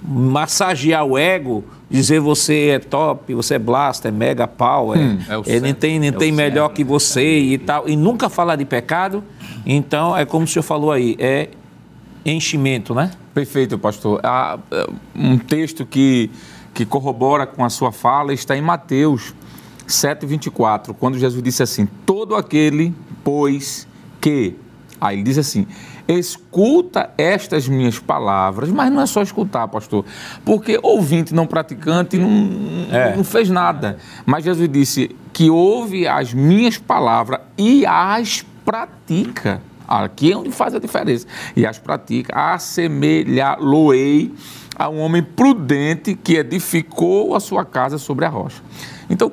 [0.01, 5.19] massagear o ego, dizer você é top, você é blaster, é mega pau, é, hum,
[5.29, 8.65] é ele tem, nem é tem melhor que você e tal, e nunca falar de
[8.65, 9.25] pecado,
[9.67, 11.49] então é como o senhor falou aí, é
[12.25, 13.11] enchimento, né?
[13.35, 14.21] Perfeito, pastor.
[14.23, 16.31] Há é, um texto que,
[16.75, 19.35] que corrobora com a sua fala está em Mateus
[19.87, 22.95] 7,24, quando Jesus disse assim: Todo aquele,
[23.25, 23.87] pois
[24.21, 24.55] que.
[25.01, 25.67] Aí ele diz assim:
[26.07, 30.05] escuta estas minhas palavras, mas não é só escutar, pastor,
[30.45, 33.17] porque ouvinte não praticante não, é.
[33.17, 33.99] não fez nada.
[34.27, 39.63] Mas Jesus disse que ouve as minhas palavras e as pratica.
[39.91, 41.27] Aqui é onde faz a diferença.
[41.57, 44.33] E as pratica, assemelhá-lo-ei
[44.77, 48.63] a um homem prudente que edificou a sua casa sobre a rocha.
[49.11, 49.33] Então,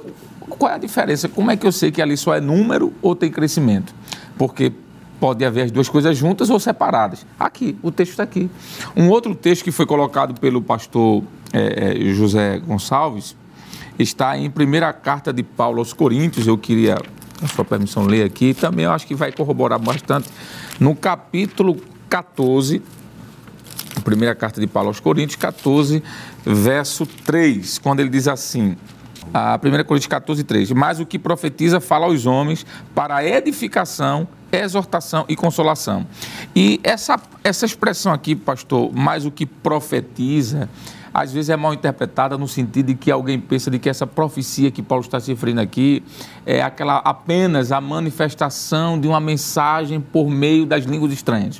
[0.49, 1.30] qual é a diferença?
[1.30, 3.93] Como é que eu sei que ali só é número ou tem crescimento?
[4.36, 4.74] Porque
[5.20, 7.24] pode haver as duas coisas juntas ou separadas.
[7.39, 8.49] Aqui, o texto está aqui.
[8.95, 13.36] Um outro texto que foi colocado pelo pastor é, José Gonçalves
[13.99, 16.47] está em primeira carta de Paulo aos Coríntios.
[16.47, 16.97] Eu queria
[17.42, 18.54] a sua permissão, ler aqui.
[18.54, 20.30] Também eu acho que vai corroborar bastante.
[20.80, 21.78] No capítulo
[22.10, 22.82] 14,
[23.96, 26.04] a primeira carta de Paulo aos Coríntios, 14,
[26.46, 28.76] verso 3, quando ele diz assim.
[29.34, 30.72] A 1 Coríntios 14, 3.
[30.72, 32.66] Mas o que profetiza fala aos homens
[32.96, 36.06] para edificação exortação e consolação.
[36.56, 40.70] E essa, essa expressão aqui, pastor, mais o que profetiza,
[41.18, 44.70] às vezes é mal interpretada no sentido de que alguém pensa de que essa profecia
[44.70, 46.03] que Paulo está referindo aqui
[46.45, 51.59] é aquela apenas a manifestação de uma mensagem por meio das línguas estranhas.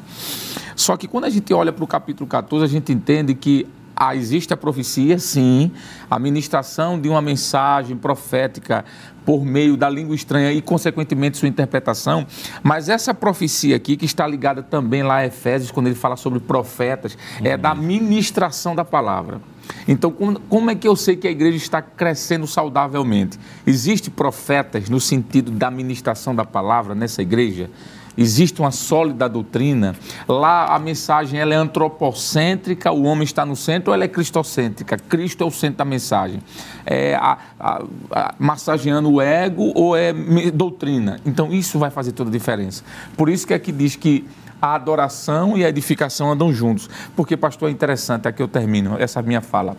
[0.76, 3.66] Só que quando a gente olha para o capítulo 14, a gente entende que
[4.00, 5.72] ah, existe a profecia, sim,
[6.10, 8.86] a ministração de uma mensagem profética
[9.26, 12.26] por meio da língua estranha e, consequentemente, sua interpretação.
[12.62, 16.40] Mas essa profecia aqui, que está ligada também lá a Efésios, quando ele fala sobre
[16.40, 17.62] profetas, é uhum.
[17.62, 19.42] da ministração da palavra.
[19.88, 23.40] Então, como, como, é que eu sei que a igreja está crescendo saudavelmente?
[23.66, 27.70] Existem profetas no sentido da ministração da palavra nessa igreja?
[28.18, 29.96] Existe uma sólida doutrina.
[30.28, 34.98] Lá a mensagem ela é antropocêntrica, o homem está no centro, ou ela é cristocêntrica?
[34.98, 36.42] Cristo é o centro da mensagem.
[36.86, 40.14] É a, a, a, massageando o ego ou é
[40.52, 41.20] doutrina?
[41.26, 42.84] Então isso vai fazer toda a diferença.
[43.16, 44.26] Por isso que aqui diz que
[44.62, 46.90] a adoração e a edificação andam juntos.
[47.16, 49.78] Porque, pastor, é interessante, aqui eu termino essa minha fala.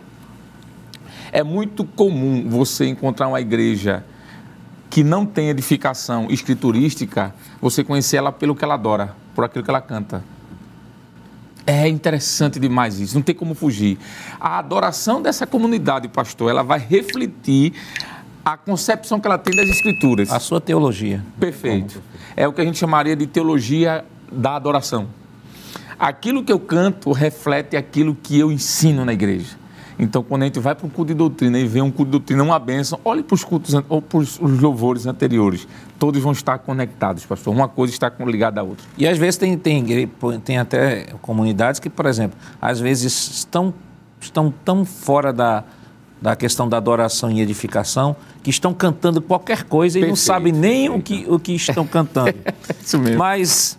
[1.32, 4.04] É muito comum você encontrar uma igreja
[4.90, 9.70] que não tem edificação escriturística, você conhecer ela pelo que ela adora, por aquilo que
[9.70, 10.24] ela canta.
[11.66, 13.98] É interessante demais isso, não tem como fugir.
[14.40, 17.74] A adoração dessa comunidade, pastor, ela vai refletir
[18.42, 20.32] a concepção que ela tem das escrituras.
[20.32, 21.22] A sua teologia.
[21.38, 22.02] Perfeito.
[22.34, 25.08] É o que a gente chamaria de teologia da adoração.
[25.98, 29.58] Aquilo que eu canto reflete aquilo que eu ensino na igreja.
[29.98, 32.10] Então, quando a gente vai para um culto de doutrina e vê um culto de
[32.12, 35.66] doutrina, uma bênção, olhe para os cultos ou para os louvores anteriores.
[35.98, 37.52] Todos vão estar conectados, pastor.
[37.52, 38.86] Uma coisa está ligada à outra.
[38.96, 40.08] E às vezes tem, tem,
[40.44, 43.74] tem até comunidades que, por exemplo, às vezes estão,
[44.20, 45.64] estão tão fora da,
[46.22, 50.52] da questão da adoração e edificação que estão cantando qualquer coisa perfeito, e não sabem
[50.52, 52.34] nem o que, o que estão cantando.
[52.80, 53.18] Isso mesmo.
[53.18, 53.76] Mas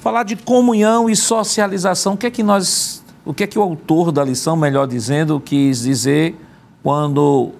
[0.00, 3.62] falar de comunhão e socialização, o que é que nós o que é que o
[3.62, 6.34] autor da lição, melhor dizendo, quis dizer
[6.82, 7.52] quando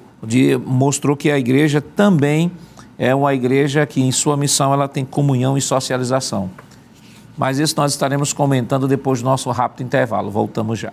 [0.67, 2.51] mostrou que a igreja também
[2.99, 6.51] é uma igreja que em sua missão ela tem comunhão e socialização.
[7.39, 10.31] Mas isso nós estaremos comentando depois do nosso rápido intervalo.
[10.31, 10.93] Voltamos já.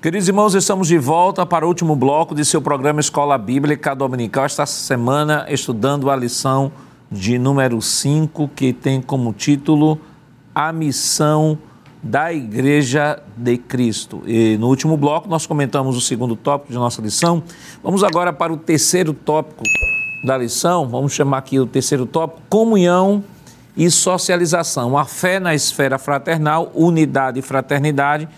[0.00, 4.44] Queridos irmãos, estamos de volta para o último bloco de seu programa Escola Bíblica Dominical.
[4.44, 6.70] Esta semana, estudando a lição
[7.10, 10.00] de número 5, que tem como título
[10.54, 11.58] A Missão
[12.02, 14.22] da Igreja de Cristo.
[14.26, 17.42] E no último bloco nós comentamos o segundo tópico de nossa lição.
[17.82, 19.64] Vamos agora para o terceiro tópico
[20.24, 20.88] da lição.
[20.88, 23.24] Vamos chamar aqui o terceiro tópico: comunhão
[23.76, 24.96] e socialização.
[24.96, 28.28] A fé na esfera fraternal, unidade e fraternidade,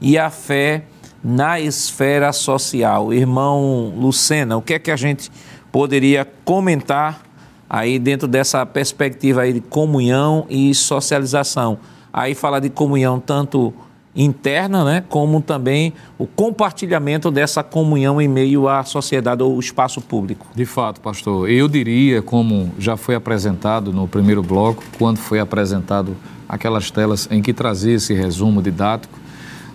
[0.00, 0.84] e a fé
[1.22, 3.12] na esfera social.
[3.12, 5.30] Irmão Lucena, o que é que a gente
[5.72, 7.25] poderia comentar
[7.68, 11.78] aí dentro dessa perspectiva aí de comunhão e socialização.
[12.12, 13.74] Aí fala de comunhão tanto
[14.16, 20.46] interna, né, como também o compartilhamento dessa comunhão em meio à sociedade ou espaço público.
[20.54, 26.16] De fato, pastor, eu diria, como já foi apresentado no primeiro bloco, quando foi apresentado
[26.48, 29.18] aquelas telas em que trazia esse resumo didático,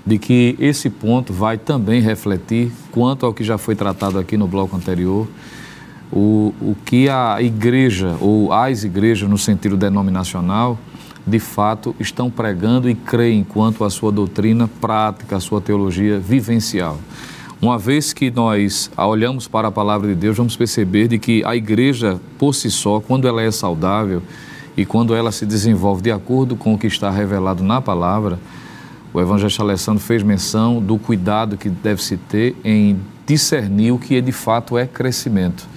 [0.04, 4.48] de que esse ponto vai também refletir quanto ao que já foi tratado aqui no
[4.48, 5.28] bloco anterior,
[6.12, 10.78] o, o que a igreja, ou as igrejas no sentido denominacional,
[11.26, 17.00] de fato estão pregando e creem quanto à sua doutrina prática, a sua teologia vivencial.
[17.62, 21.56] Uma vez que nós olhamos para a palavra de Deus, vamos perceber de que a
[21.56, 24.22] igreja por si só, quando ela é saudável
[24.76, 28.40] e quando ela se desenvolve de acordo com o que está revelado na palavra,
[29.14, 32.98] o evangelista Alessandro fez menção do cuidado que deve se ter em
[33.28, 35.68] discernir o que de fato é crescimento.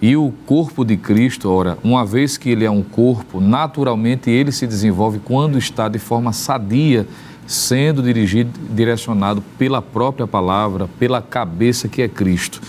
[0.00, 4.52] E o corpo de Cristo, ora, uma vez que ele é um corpo, naturalmente ele
[4.52, 7.04] se desenvolve quando está de forma sadia,
[7.48, 12.60] sendo dirigido, direcionado pela própria palavra, pela cabeça que é Cristo.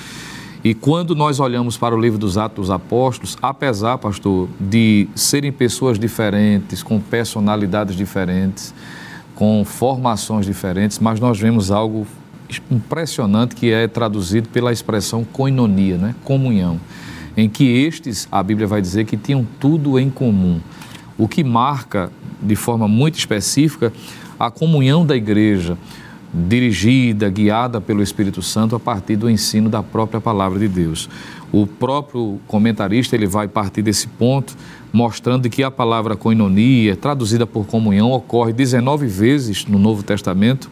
[0.63, 5.51] E quando nós olhamos para o livro dos Atos dos Apóstolos, apesar, pastor, de serem
[5.51, 8.73] pessoas diferentes, com personalidades diferentes,
[9.36, 12.07] com formações diferentes, mas nós vemos algo
[12.71, 16.15] impressionante que é traduzido pela expressão koinonia, né?
[16.23, 16.80] comunhão
[17.39, 20.59] em que estes, a Bíblia vai dizer que tinham tudo em comum,
[21.17, 22.11] o que marca
[22.41, 23.93] de forma muito específica
[24.39, 25.77] a comunhão da igreja,
[26.33, 31.09] dirigida, guiada pelo Espírito Santo a partir do ensino da própria palavra de Deus.
[31.51, 34.55] O próprio comentarista ele vai partir desse ponto,
[34.93, 40.69] mostrando que a palavra koinonia, traduzida por comunhão, ocorre 19 vezes no Novo Testamento,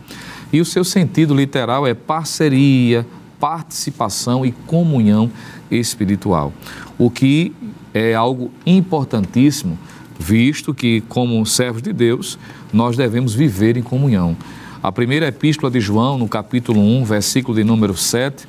[0.53, 3.05] e o seu sentido literal é parceria,
[3.39, 5.29] participação e comunhão
[5.69, 6.53] espiritual.
[6.97, 7.53] O que
[7.93, 9.77] é algo importantíssimo,
[10.19, 12.37] visto que, como servos de Deus,
[12.71, 14.35] nós devemos viver em comunhão.
[14.81, 18.47] A primeira epístola de João, no capítulo 1, versículo de número 7,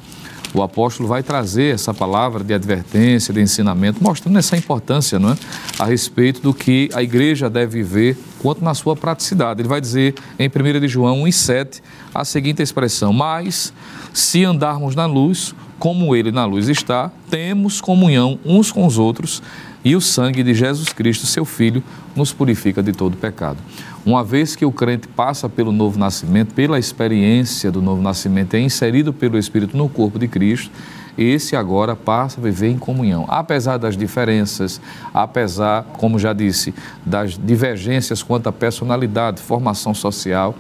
[0.54, 5.36] o apóstolo vai trazer essa palavra de advertência, de ensinamento, mostrando essa importância não é?
[5.78, 9.60] a respeito do que a igreja deve viver quanto na sua praticidade.
[9.60, 11.82] Ele vai dizer em 1 de João 1,7
[12.14, 13.72] a seguinte expressão: Mas
[14.12, 19.42] se andarmos na luz, como ele na luz está, temos comunhão uns com os outros,
[19.84, 21.82] e o sangue de Jesus Cristo, seu Filho,
[22.16, 23.58] nos purifica de todo pecado.
[24.04, 28.60] Uma vez que o crente passa pelo novo nascimento, pela experiência do novo nascimento, é
[28.60, 30.70] inserido pelo Espírito no corpo de Cristo,
[31.16, 33.24] esse agora passa a viver em comunhão.
[33.28, 34.80] Apesar das diferenças,
[35.12, 36.72] apesar, como já disse,
[37.04, 40.54] das divergências quanto à personalidade, formação social,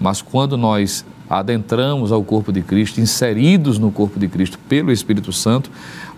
[0.00, 5.32] mas quando nós adentramos ao corpo de Cristo, inseridos no corpo de Cristo pelo Espírito
[5.32, 5.70] Santo,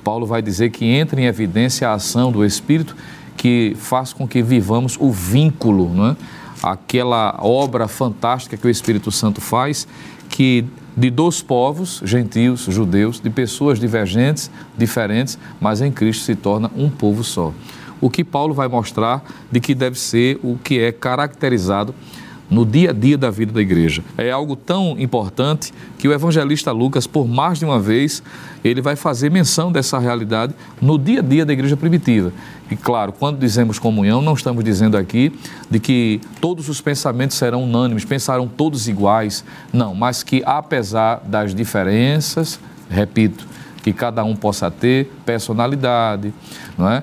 [0.02, 2.96] Paulo vai dizer que entra em evidência a ação do Espírito
[3.36, 6.16] que faz com que vivamos o vínculo, não é?
[6.62, 9.86] aquela obra fantástica que o Espírito Santo faz,
[10.28, 10.64] que
[10.96, 16.88] de dois povos, gentios, judeus, de pessoas divergentes, diferentes, mas em Cristo se torna um
[16.88, 17.52] povo só.
[18.00, 21.94] O que Paulo vai mostrar de que deve ser o que é caracterizado
[22.52, 24.04] no dia a dia da vida da igreja.
[24.18, 28.22] É algo tão importante que o evangelista Lucas, por mais de uma vez,
[28.62, 32.30] ele vai fazer menção dessa realidade no dia a dia da igreja primitiva.
[32.70, 35.32] E claro, quando dizemos comunhão, não estamos dizendo aqui
[35.70, 39.42] de que todos os pensamentos serão unânimes, pensarão todos iguais.
[39.72, 43.46] Não, mas que apesar das diferenças, repito,
[43.82, 46.32] que cada um possa ter personalidade,
[46.78, 47.02] não é?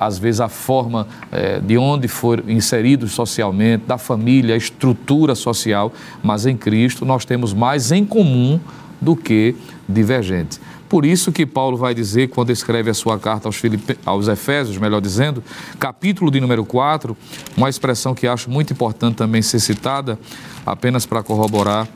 [0.00, 5.92] às vezes a forma é, de onde for inseridos socialmente, da família, a estrutura social,
[6.22, 8.58] mas em Cristo nós temos mais em comum
[9.00, 9.54] do que
[9.88, 10.60] divergentes.
[10.88, 13.98] Por isso que Paulo vai dizer, quando escreve a sua carta aos, Filipe...
[14.06, 15.44] aos Efésios, melhor dizendo,
[15.78, 17.14] capítulo de número 4,
[17.56, 20.18] uma expressão que acho muito importante também ser citada,
[20.64, 21.86] apenas para corroborar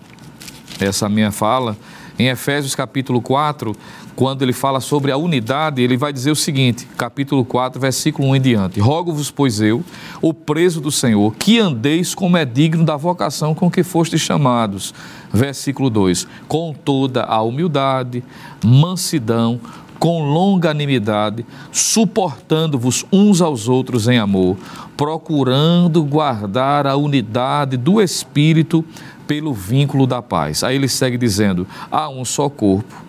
[0.79, 1.77] essa minha fala,
[2.23, 3.75] em Efésios capítulo 4,
[4.15, 8.37] quando ele fala sobre a unidade, ele vai dizer o seguinte, capítulo 4, versículo 1
[8.37, 9.83] em diante: Rogo-vos, pois eu,
[10.21, 14.95] o preso do Senhor, que andeis como é digno da vocação com que fostes chamados.
[15.33, 18.23] Versículo 2: Com toda a humildade,
[18.65, 19.61] mansidão,
[20.03, 24.57] com longanimidade, suportando-vos uns aos outros em amor,
[24.97, 28.85] procurando guardar a unidade do Espírito
[29.33, 30.63] pelo vínculo da paz.
[30.63, 33.03] Aí ele segue dizendo: há um só corpo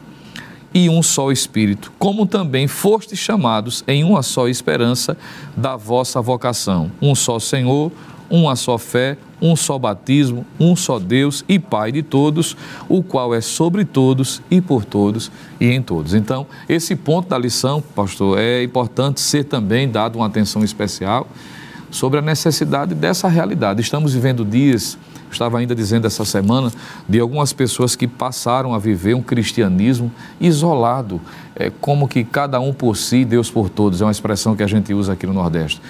[0.74, 5.17] e um só Espírito, como também fostes chamados em uma só esperança
[5.57, 6.89] da vossa vocação.
[7.01, 7.91] Um só Senhor,
[8.30, 12.55] uma só fé, um só batismo, um só Deus e Pai de todos,
[12.88, 16.13] o qual é sobre todos e por todos e em todos.
[16.13, 21.28] Então, esse ponto da lição, pastor, é importante ser também dado uma atenção especial
[21.91, 23.82] sobre a necessidade dessa realidade.
[23.82, 24.97] Estamos vivendo dias
[25.34, 26.72] estava ainda dizendo essa semana
[27.08, 31.20] de algumas pessoas que passaram a viver um cristianismo isolado,
[31.56, 34.68] é, como que cada um por si, Deus por todos, é uma expressão que a
[34.68, 35.82] gente usa aqui no Nordeste.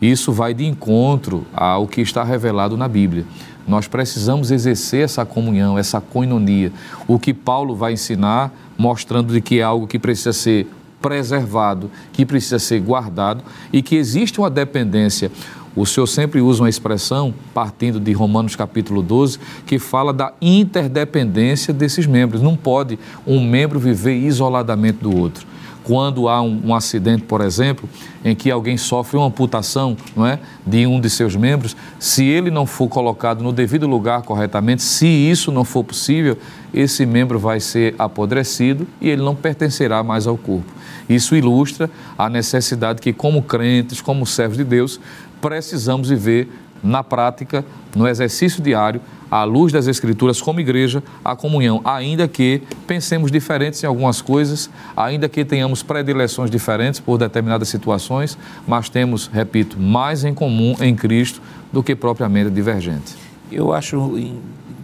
[0.00, 3.24] Isso vai de encontro ao que está revelado na Bíblia.
[3.66, 6.70] Nós precisamos exercer essa comunhão, essa coinonia.
[7.08, 10.68] O que Paulo vai ensinar, mostrando de que é algo que precisa ser
[11.00, 15.30] preservado, que precisa ser guardado e que existe uma dependência
[15.76, 21.74] o Senhor sempre usa uma expressão, partindo de Romanos capítulo 12, que fala da interdependência
[21.74, 22.40] desses membros.
[22.40, 25.46] Não pode um membro viver isoladamente do outro.
[25.84, 27.88] Quando há um, um acidente, por exemplo,
[28.24, 32.50] em que alguém sofre uma amputação não é, de um de seus membros, se ele
[32.50, 36.36] não for colocado no devido lugar corretamente, se isso não for possível,
[36.74, 40.76] esse membro vai ser apodrecido e ele não pertencerá mais ao corpo.
[41.08, 41.88] Isso ilustra
[42.18, 44.98] a necessidade que, como crentes, como servos de Deus,
[45.46, 46.48] precisamos viver
[46.82, 47.64] na prática,
[47.94, 49.00] no exercício diário,
[49.30, 54.68] à luz das Escrituras, como igreja, a comunhão, ainda que pensemos diferentes em algumas coisas,
[54.96, 58.36] ainda que tenhamos predileções diferentes por determinadas situações,
[58.66, 61.40] mas temos, repito, mais em comum em Cristo
[61.72, 63.14] do que propriamente divergente.
[63.50, 64.18] Eu acho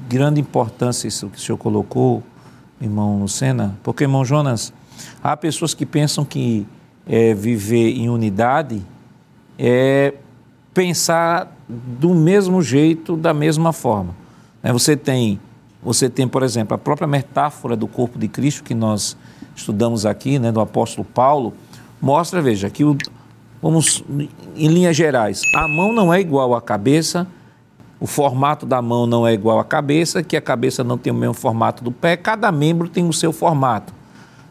[0.09, 2.23] grande importância isso que o senhor colocou,
[2.81, 4.73] irmão Lucena, porque, irmão Jonas,
[5.21, 6.65] há pessoas que pensam que
[7.05, 8.81] é, viver em unidade
[9.59, 10.15] é
[10.75, 14.15] pensar do mesmo jeito, da mesma forma.
[14.63, 15.41] Né, você tem,
[15.83, 19.17] você tem, por exemplo, a própria metáfora do corpo de Cristo que nós
[19.55, 21.53] estudamos aqui, né, do apóstolo Paulo,
[22.01, 22.97] mostra, veja, que o,
[23.61, 24.03] vamos
[24.57, 27.27] em linhas gerais, a mão não é igual à cabeça,
[28.01, 31.17] o formato da mão não é igual à cabeça, que a cabeça não tem o
[31.17, 33.95] mesmo formato do pé, cada membro tem o seu formato.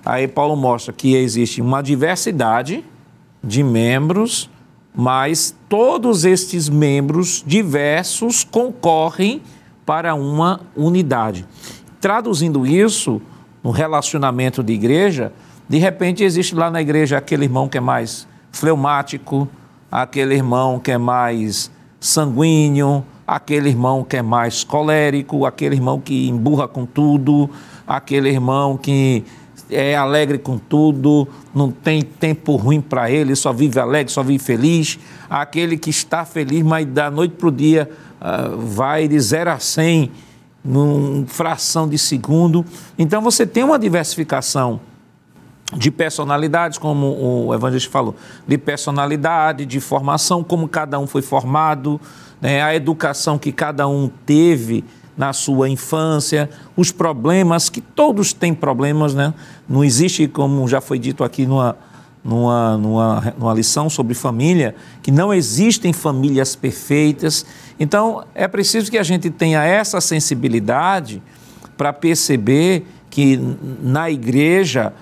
[0.05, 2.83] Aí Paulo mostra que existe uma diversidade
[3.43, 4.49] de membros,
[4.93, 9.41] mas todos estes membros diversos concorrem
[9.85, 11.45] para uma unidade.
[11.99, 13.21] Traduzindo isso
[13.63, 15.31] no relacionamento de igreja,
[15.67, 19.47] de repente existe lá na igreja aquele irmão que é mais fleumático,
[19.91, 26.27] aquele irmão que é mais sanguíneo, aquele irmão que é mais colérico, aquele irmão que
[26.27, 27.49] emburra com tudo,
[27.87, 29.23] aquele irmão que
[29.71, 34.43] é alegre com tudo, não tem tempo ruim para ele, só vive alegre, só vive
[34.43, 34.99] feliz,
[35.29, 37.89] aquele que está feliz, mas da noite para o dia
[38.19, 40.11] uh, vai de 0 a 100
[40.63, 42.65] numa fração de segundo.
[42.97, 44.79] Então você tem uma diversificação
[45.75, 48.15] de personalidades, como o evangelista falou,
[48.47, 51.99] de personalidade, de formação, como cada um foi formado,
[52.41, 54.83] né, a educação que cada um teve
[55.17, 59.33] na sua infância, os problemas, que todos têm problemas, né?
[59.67, 61.75] Não existe, como já foi dito aqui numa,
[62.23, 67.45] numa, numa, numa lição sobre família, que não existem famílias perfeitas.
[67.79, 71.21] Então, é preciso que a gente tenha essa sensibilidade
[71.77, 73.39] para perceber que
[73.81, 74.93] na igreja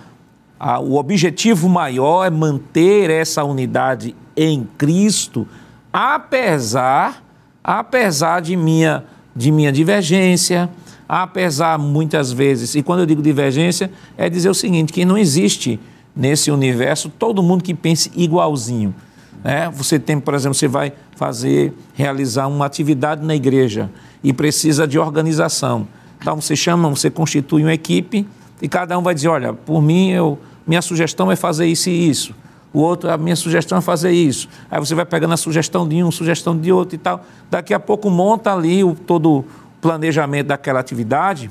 [0.59, 5.47] a, o objetivo maior é manter essa unidade em Cristo,
[5.93, 7.23] apesar
[7.63, 9.03] apesar de minha,
[9.39, 10.69] de minha divergência,
[11.07, 15.79] apesar muitas vezes, e quando eu digo divergência, é dizer o seguinte: que não existe
[16.13, 18.93] nesse universo todo mundo que pense igualzinho.
[19.41, 19.71] Né?
[19.73, 23.89] Você tem, por exemplo, você vai fazer, realizar uma atividade na igreja
[24.21, 25.87] e precisa de organização.
[26.19, 28.27] Então você chama, você constitui uma equipe
[28.61, 30.37] e cada um vai dizer: olha, por mim, eu,
[30.67, 32.35] minha sugestão é fazer isso e isso
[32.71, 34.47] o outro, a minha sugestão é fazer isso.
[34.69, 37.25] Aí você vai pegando a sugestão de um, sugestão de outro e tal.
[37.49, 39.45] Daqui a pouco monta ali o, todo o
[39.81, 41.49] planejamento daquela atividade.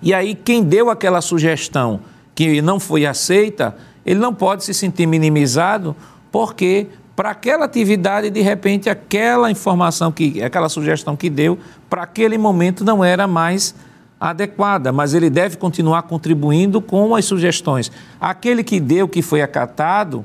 [0.00, 2.00] E aí quem deu aquela sugestão
[2.34, 5.96] que não foi aceita, ele não pode se sentir minimizado,
[6.30, 11.58] porque para aquela atividade, de repente, aquela informação, que, aquela sugestão que deu,
[11.88, 13.74] para aquele momento não era mais
[14.20, 17.92] adequada, mas ele deve continuar contribuindo com as sugestões.
[18.20, 20.24] Aquele que deu, que foi acatado,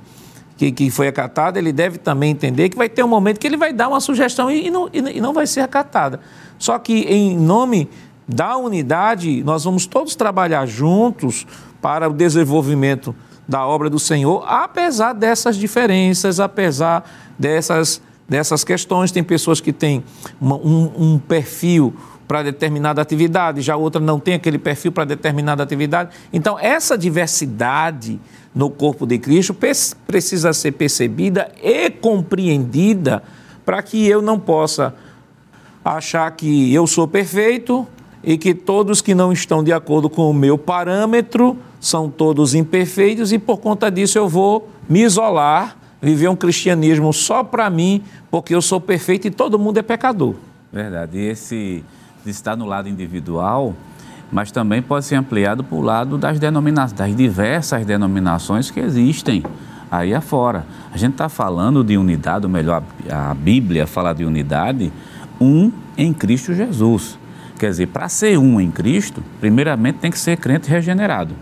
[0.57, 3.57] que, que foi acatado, ele deve também entender que vai ter um momento que ele
[3.57, 6.19] vai dar uma sugestão e, e, não, e não vai ser acatada.
[6.57, 7.89] Só que em nome
[8.27, 11.45] da unidade, nós vamos todos trabalhar juntos
[11.81, 13.13] para o desenvolvimento
[13.47, 17.03] da obra do Senhor, apesar dessas diferenças, apesar
[17.37, 19.11] dessas, dessas questões.
[19.11, 20.03] Tem pessoas que têm
[20.39, 21.93] uma, um, um perfil
[22.31, 26.11] para determinada atividade, já outra não tem aquele perfil para determinada atividade.
[26.31, 28.17] Então, essa diversidade
[28.55, 29.53] no corpo de Cristo
[30.07, 33.21] precisa ser percebida e compreendida
[33.65, 34.95] para que eu não possa
[35.83, 37.85] achar que eu sou perfeito
[38.23, 43.33] e que todos que não estão de acordo com o meu parâmetro são todos imperfeitos
[43.33, 48.55] e por conta disso eu vou me isolar, viver um cristianismo só para mim, porque
[48.55, 50.35] eu sou perfeito e todo mundo é pecador.
[50.71, 51.17] Verdade.
[51.17, 51.83] E esse
[52.29, 53.75] está no lado individual,
[54.31, 59.43] mas também pode ser ampliado para o lado das denominações, das diversas denominações que existem
[59.89, 60.65] aí afora.
[60.91, 64.91] A gente está falando de unidade, ou melhor, a Bíblia fala de unidade,
[65.39, 67.19] um em Cristo Jesus.
[67.59, 71.35] Quer dizer, para ser um em Cristo, primeiramente tem que ser crente regenerado.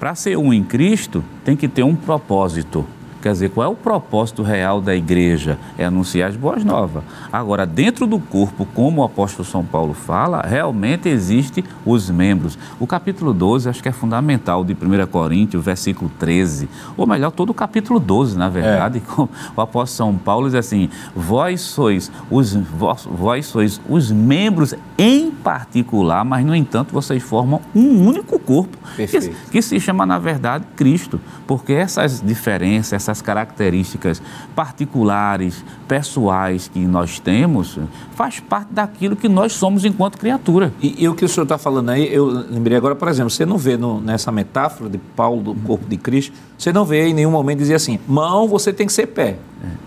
[0.00, 2.86] Para ser um em Cristo, tem que ter um propósito.
[3.26, 5.58] Quer dizer, qual é o propósito real da igreja?
[5.76, 7.02] É anunciar as boas novas.
[7.32, 12.56] Agora, dentro do corpo, como o apóstolo São Paulo fala, realmente existe os membros.
[12.78, 16.68] O capítulo 12 acho que é fundamental de 1 Coríntios, versículo 13.
[16.96, 19.02] Ou melhor, todo o capítulo 12, na verdade.
[19.04, 19.06] É.
[19.56, 25.30] O apóstolo São Paulo diz assim: vós sois os, vós, vós sois os membros em
[25.30, 28.76] particular, mas no entanto vocês formam um único corpo.
[28.96, 31.20] Que, que se chama, na verdade, Cristo.
[31.46, 34.22] Porque essas diferenças, essas as características
[34.54, 37.78] particulares, pessoais que nós temos,
[38.14, 40.72] faz parte daquilo que nós somos enquanto criatura.
[40.80, 43.46] E, e o que o senhor está falando aí, eu lembrei agora, por exemplo, você
[43.46, 47.14] não vê no, nessa metáfora de Paulo, do corpo de Cristo, você não vê em
[47.14, 49.38] nenhum momento dizer assim, mão, você tem que ser pé.
[49.64, 49.86] É.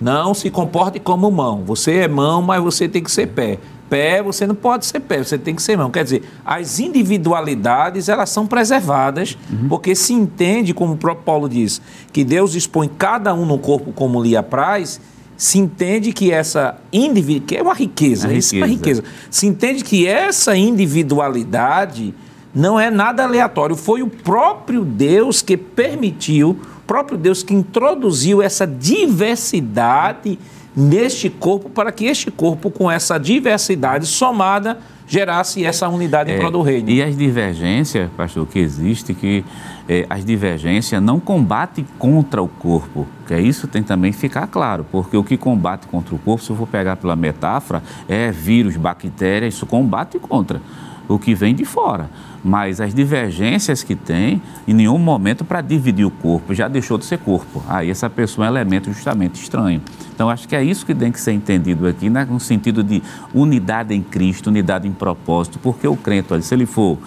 [0.00, 1.62] Não se comporte como mão.
[1.64, 3.58] Você é mão, mas você tem que ser pé
[3.92, 5.90] pé, você não pode ser pé, você tem que ser mão.
[5.90, 9.68] Quer dizer, as individualidades, elas são preservadas, uhum.
[9.68, 11.78] porque se entende, como o próprio Paulo diz,
[12.10, 14.98] que Deus dispõe cada um no corpo como lhe apraz,
[15.36, 18.56] se entende que essa individualidade, que é uma riqueza, riqueza.
[18.56, 22.14] é uma riqueza, se entende que essa individualidade
[22.54, 28.40] não é nada aleatório, foi o próprio Deus que permitiu, o próprio Deus que introduziu
[28.40, 30.38] essa diversidade
[30.74, 36.38] neste corpo para que este corpo, com essa diversidade somada, gerasse essa unidade em É,
[36.38, 36.88] prol do reino.
[36.88, 39.44] E as divergências, pastor, que existe, que
[39.86, 44.46] é, as divergências não combatem contra o corpo, que é isso tem também que ficar
[44.46, 48.30] claro, porque o que combate contra o corpo, se eu for pegar pela metáfora, é
[48.30, 50.62] vírus, bactérias, isso combate contra
[51.08, 52.08] o que vem de fora.
[52.44, 57.04] Mas as divergências que tem, em nenhum momento para dividir o corpo, já deixou de
[57.04, 57.62] ser corpo.
[57.68, 59.80] Aí essa pessoa é um elemento justamente estranho.
[60.12, 62.26] Então acho que é isso que tem que ser entendido aqui, né?
[62.28, 63.02] no sentido de
[63.32, 66.98] unidade em Cristo, unidade em propósito, porque o crente, olha, se ele for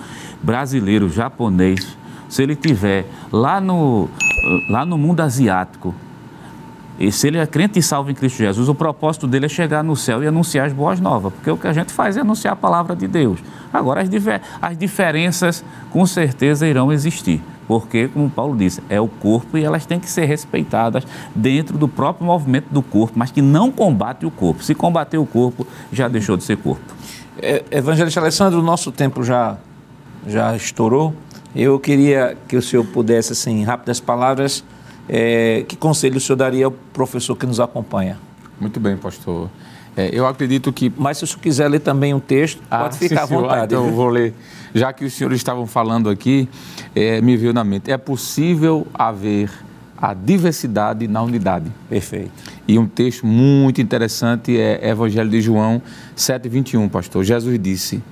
[0.42, 1.98] brasileiro, japonês,
[2.30, 4.10] se ele tiver lá no,
[4.70, 5.94] lá no mundo asiático,
[6.98, 9.84] e se ele é crente e salvo em Cristo Jesus, o propósito dele é chegar
[9.84, 12.54] no céu e anunciar as boas novas, porque o que a gente faz é anunciar
[12.54, 13.40] a palavra de Deus.
[13.74, 19.08] Agora, as, difer as diferenças com certeza irão existir, porque, como Paulo disse, é o
[19.08, 21.06] corpo e elas têm que ser respeitadas
[21.36, 24.64] dentro do próprio movimento do corpo, mas que não combate o corpo.
[24.64, 26.94] Se combater o corpo, já deixou de ser corpo.
[27.38, 29.58] É, Evangelista Alessandro, o nosso tempo já,
[30.26, 31.14] já estourou.
[31.54, 34.64] Eu queria que o senhor pudesse, assim, em rápidas palavras,
[35.08, 38.18] é, que conselho o senhor daria ao professor que nos acompanha?
[38.60, 39.50] Muito bem, pastor.
[39.98, 43.16] É, eu acredito que Mas se o senhor quiser ler também um texto, pode ficar
[43.16, 43.40] sim, à senhor.
[43.40, 43.74] Ah, vontade.
[43.74, 44.34] então eu vou ler.
[44.74, 46.50] Já que os senhores estavam falando aqui,
[46.94, 47.90] é, me veio na mente.
[47.90, 49.50] É possível haver
[49.98, 51.72] a diversidade na unidade.
[51.90, 52.32] Perfeito.
[52.68, 55.82] E um texto muito interessante é Evangelho de João
[56.18, 57.24] 7,21, pastor.
[57.24, 58.04] Jesus disse: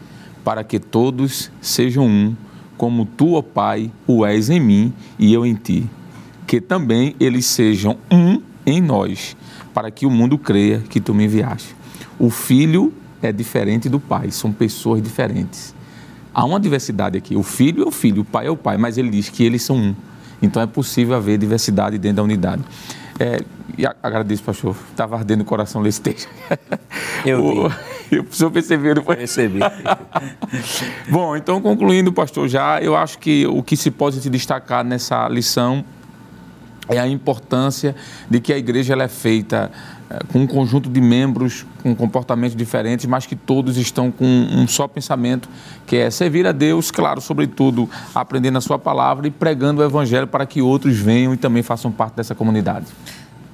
[0.43, 2.35] Para que todos sejam um,
[2.77, 5.85] como tu, ó Pai, o és em mim e eu em ti.
[6.53, 9.35] Que também eles sejam um em nós,
[9.73, 11.75] para que o mundo creia que tu me enviaste.
[12.19, 12.93] O filho
[13.23, 15.73] é diferente do pai, são pessoas diferentes.
[16.31, 17.35] Há uma diversidade aqui.
[17.35, 19.63] O filho é o filho, o pai é o pai, mas ele diz que eles
[19.63, 19.95] são um.
[20.43, 22.61] Então é possível haver diversidade dentro da unidade.
[23.19, 23.39] É,
[23.75, 24.75] e agradeço, pastor.
[24.91, 26.29] Estava ardendo o coração ler esse texto.
[27.25, 27.65] Eu o,
[28.29, 29.15] o senhor percebeu, foi?
[29.15, 29.57] Recebi.
[31.09, 35.27] Bom, então concluindo, pastor, já eu acho que o que se pode se destacar nessa
[35.27, 35.83] lição
[36.89, 37.95] é a importância
[38.29, 39.71] de que a igreja ela é feita
[40.09, 44.67] eh, com um conjunto de membros com comportamentos diferentes, mas que todos estão com um
[44.67, 45.47] só pensamento,
[45.85, 50.27] que é servir a Deus, claro, sobretudo aprendendo a sua palavra e pregando o evangelho
[50.27, 52.87] para que outros venham e também façam parte dessa comunidade.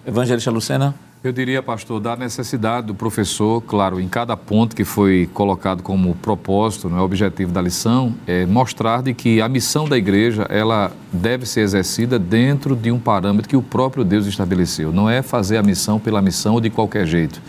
[0.06, 0.96] Evangelista Lucena?
[1.22, 6.16] Eu diria, pastor, da necessidade do professor, claro, em cada ponto que foi colocado como
[6.16, 11.46] propósito, é objetivo da lição, é mostrar de que a missão da igreja ela deve
[11.46, 14.94] ser exercida dentro de um parâmetro que o próprio Deus estabeleceu.
[14.94, 17.42] Não é fazer a missão pela missão ou de qualquer jeito.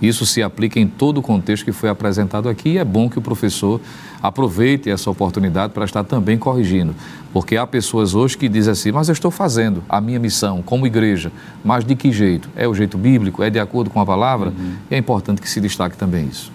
[0.00, 3.18] Isso se aplica em todo o contexto que foi apresentado aqui e é bom que
[3.18, 3.80] o professor
[4.22, 6.94] aproveite essa oportunidade para estar também corrigindo.
[7.32, 10.86] Porque há pessoas hoje que dizem assim, mas eu estou fazendo a minha missão como
[10.86, 11.32] igreja,
[11.64, 12.48] mas de que jeito?
[12.54, 13.42] É o jeito bíblico?
[13.42, 14.52] É de acordo com a palavra?
[14.90, 16.52] E é importante que se destaque também isso.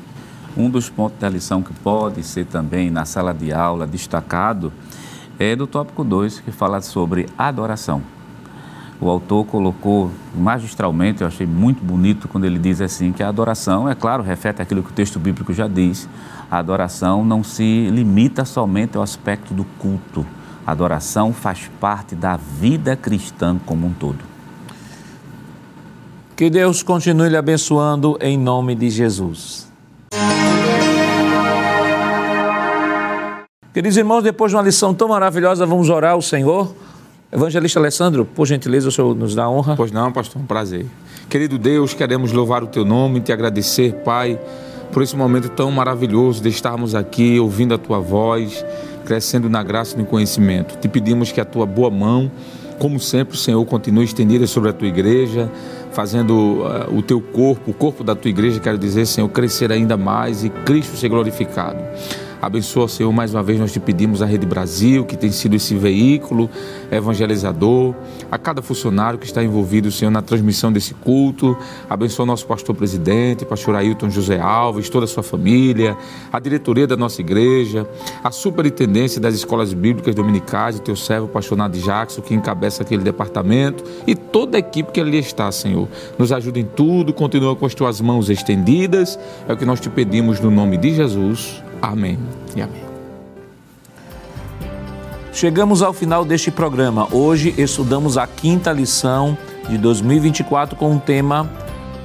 [0.55, 4.71] Um dos pontos da lição que pode ser também na sala de aula destacado
[5.39, 8.01] é do tópico 2, que fala sobre adoração.
[9.03, 13.89] O autor colocou magistralmente, eu achei muito bonito quando ele diz assim que a adoração,
[13.89, 16.07] é claro, reflete aquilo que o texto bíblico já diz.
[16.49, 20.25] A adoração não se limita somente ao aspecto do culto.
[20.65, 24.19] A adoração faz parte da vida cristã como um todo.
[26.33, 29.69] Que Deus continue lhe abençoando em nome de Jesus.
[33.73, 36.73] Queridos irmãos, depois de uma lição tão maravilhosa, vamos orar ao Senhor.
[37.33, 39.75] Evangelista Alessandro, por gentileza, o senhor nos dá honra.
[39.75, 40.85] Pois não, pastor, um prazer.
[41.27, 44.39] Querido Deus, queremos louvar o teu nome e te agradecer, Pai,
[44.91, 48.63] por esse momento tão maravilhoso de estarmos aqui ouvindo a tua voz,
[49.03, 50.77] crescendo na graça e no conhecimento.
[50.77, 52.31] Te pedimos que a tua boa mão,
[52.77, 55.49] como sempre, Senhor, continue estendida sobre a tua igreja,
[55.91, 59.97] fazendo uh, o teu corpo, o corpo da tua igreja, quero dizer, Senhor, crescer ainda
[59.97, 61.79] mais e Cristo ser glorificado.
[62.43, 65.75] Abençoa, Senhor, mais uma vez nós te pedimos a Rede Brasil, que tem sido esse
[65.75, 66.49] veículo
[66.91, 67.95] evangelizador,
[68.29, 71.55] a cada funcionário que está envolvido, Senhor, na transmissão desse culto.
[71.89, 75.95] Abençoa nosso pastor presidente, pastor Ailton José Alves, toda a sua família,
[76.33, 77.87] a diretoria da nossa igreja,
[78.21, 83.03] a superintendência das escolas bíblicas dominicais, o teu servo, pastor Nadi Jackson, que encabeça aquele
[83.03, 85.87] departamento, e toda a equipe que ali está, Senhor.
[86.19, 89.17] Nos ajuda em tudo, continua com as tuas mãos estendidas.
[89.47, 91.62] É o que nós te pedimos no nome de Jesus.
[91.83, 92.17] Amém
[92.55, 92.81] e amém.
[95.33, 97.13] Chegamos ao final deste programa.
[97.13, 99.37] Hoje estudamos a quinta lição
[99.67, 101.51] de 2024 com o tema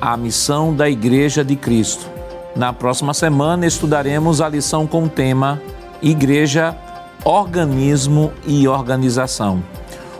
[0.00, 2.10] A Missão da Igreja de Cristo.
[2.56, 5.62] Na próxima semana estudaremos a lição com o tema
[6.02, 6.76] Igreja,
[7.24, 9.62] Organismo e Organização.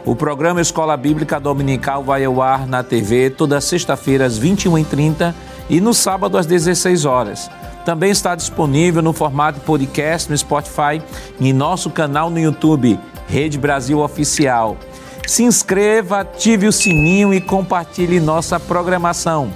[0.05, 5.35] O programa Escola Bíblica Dominical vai ao ar na TV toda sexta-feira às 21h30
[5.69, 7.51] e no sábado às 16 horas.
[7.89, 11.01] Também está disponível no formato podcast no Spotify
[11.41, 14.77] e em nosso canal no YouTube, Rede Brasil Oficial.
[15.27, 19.51] Se inscreva, ative o sininho e compartilhe nossa programação.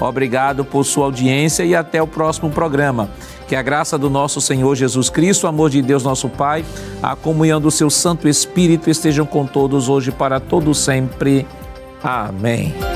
[0.00, 3.10] Obrigado por sua audiência e até o próximo programa.
[3.46, 6.64] Que a graça do nosso Senhor Jesus Cristo, o amor de Deus nosso Pai,
[7.02, 11.46] a comunhão do seu Santo Espírito estejam com todos hoje para todo sempre.
[12.02, 12.93] Amém.